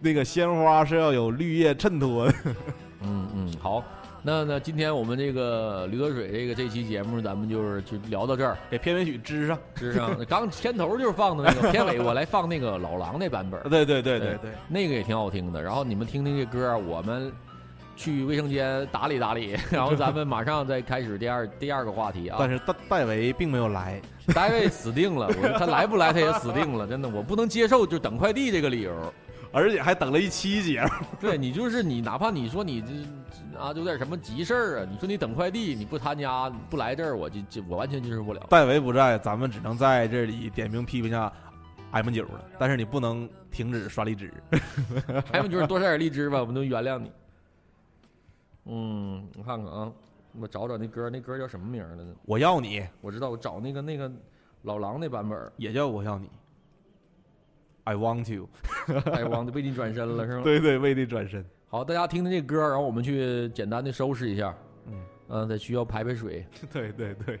[0.00, 2.34] 那个鲜花是要有绿叶衬托的。
[3.02, 3.84] 嗯嗯，好，
[4.22, 8.56] 那那今天我们这个驴得水这个这期节目，咱们就是就聊到这儿。
[8.70, 9.58] 给片尾曲支上。
[9.74, 15.62] 支上， 刚片头就是放的那个，片尾我来放那个老狼那版本，对对对对对对，那个也挺好听的。
[15.62, 17.30] 然后你们听听这歌，我们
[17.96, 22.48] 去卫生间打理打理， 然后咱们马上再开始第二第二个话题啊但。
[22.48, 24.00] 是戴戴维并没有来。
[24.34, 29.12] 戴维死定了，我 他来不来他也死定了，真的，我不能接受就等快递这个理由。
[29.52, 38.46] 而且还等了一期节目， 对你就是你，哪怕你说你这啊有点什么急事儿啊，你说你等快递你不参加不来这儿，我就就我完全接受不了。
[38.50, 41.32] 戴维不在，咱们只能在这里点名批评下
[41.92, 42.44] M 九了。
[42.58, 44.30] 但是你不能停止刷荔枝。
[45.32, 47.10] 还有就是多晒点荔枝吧，我们能原谅你。
[48.66, 49.92] 嗯，我看看啊，
[50.38, 52.14] 我找找那歌，那歌叫什么名儿来着？
[52.24, 54.10] 我要你，我知道，我找那个那个
[54.62, 56.28] 老狼那版本儿，也叫我要你。
[57.84, 60.42] I want you，I want 为你转身了是吗？
[60.44, 61.44] 对对，为你转身。
[61.68, 64.52] 好，大家听听这歌，然后我们去简单的收拾一下。
[64.86, 66.44] 嗯，嗯、得需要排排水。
[66.72, 67.40] 对 对对。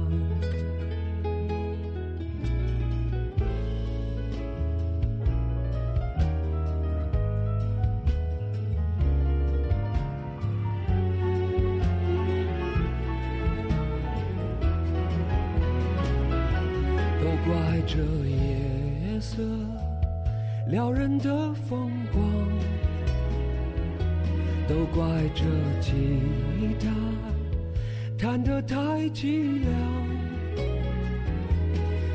[28.31, 28.77] 看得太
[29.09, 29.69] 凄凉，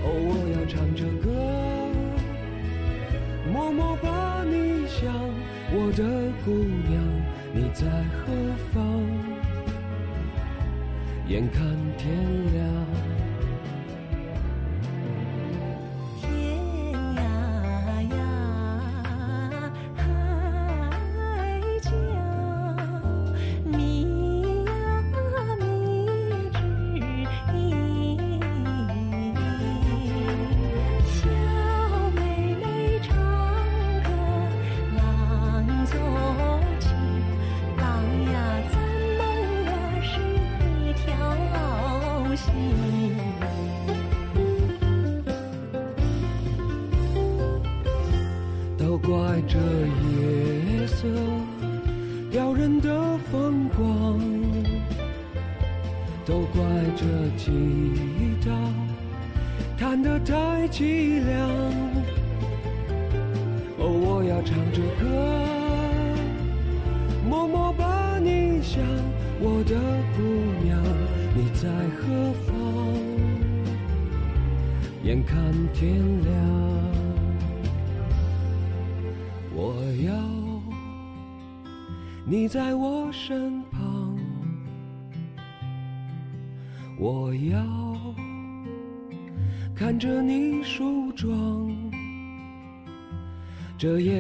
[0.03, 1.29] 哦，我要唱着歌，
[3.53, 5.13] 默默把你想，
[5.75, 6.03] 我的
[6.43, 6.97] 姑娘，
[7.53, 7.85] 你在
[8.17, 8.33] 何
[8.73, 8.81] 方？
[11.29, 11.61] 眼看
[11.99, 12.09] 天
[12.55, 13.16] 亮。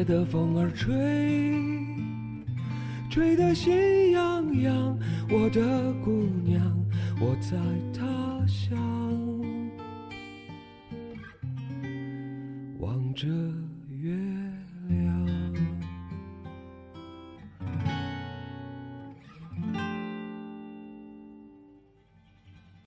[0.06, 0.94] 的风儿吹
[3.10, 4.98] 吹得心痒痒
[5.28, 6.62] 我的姑娘
[7.20, 7.56] 我在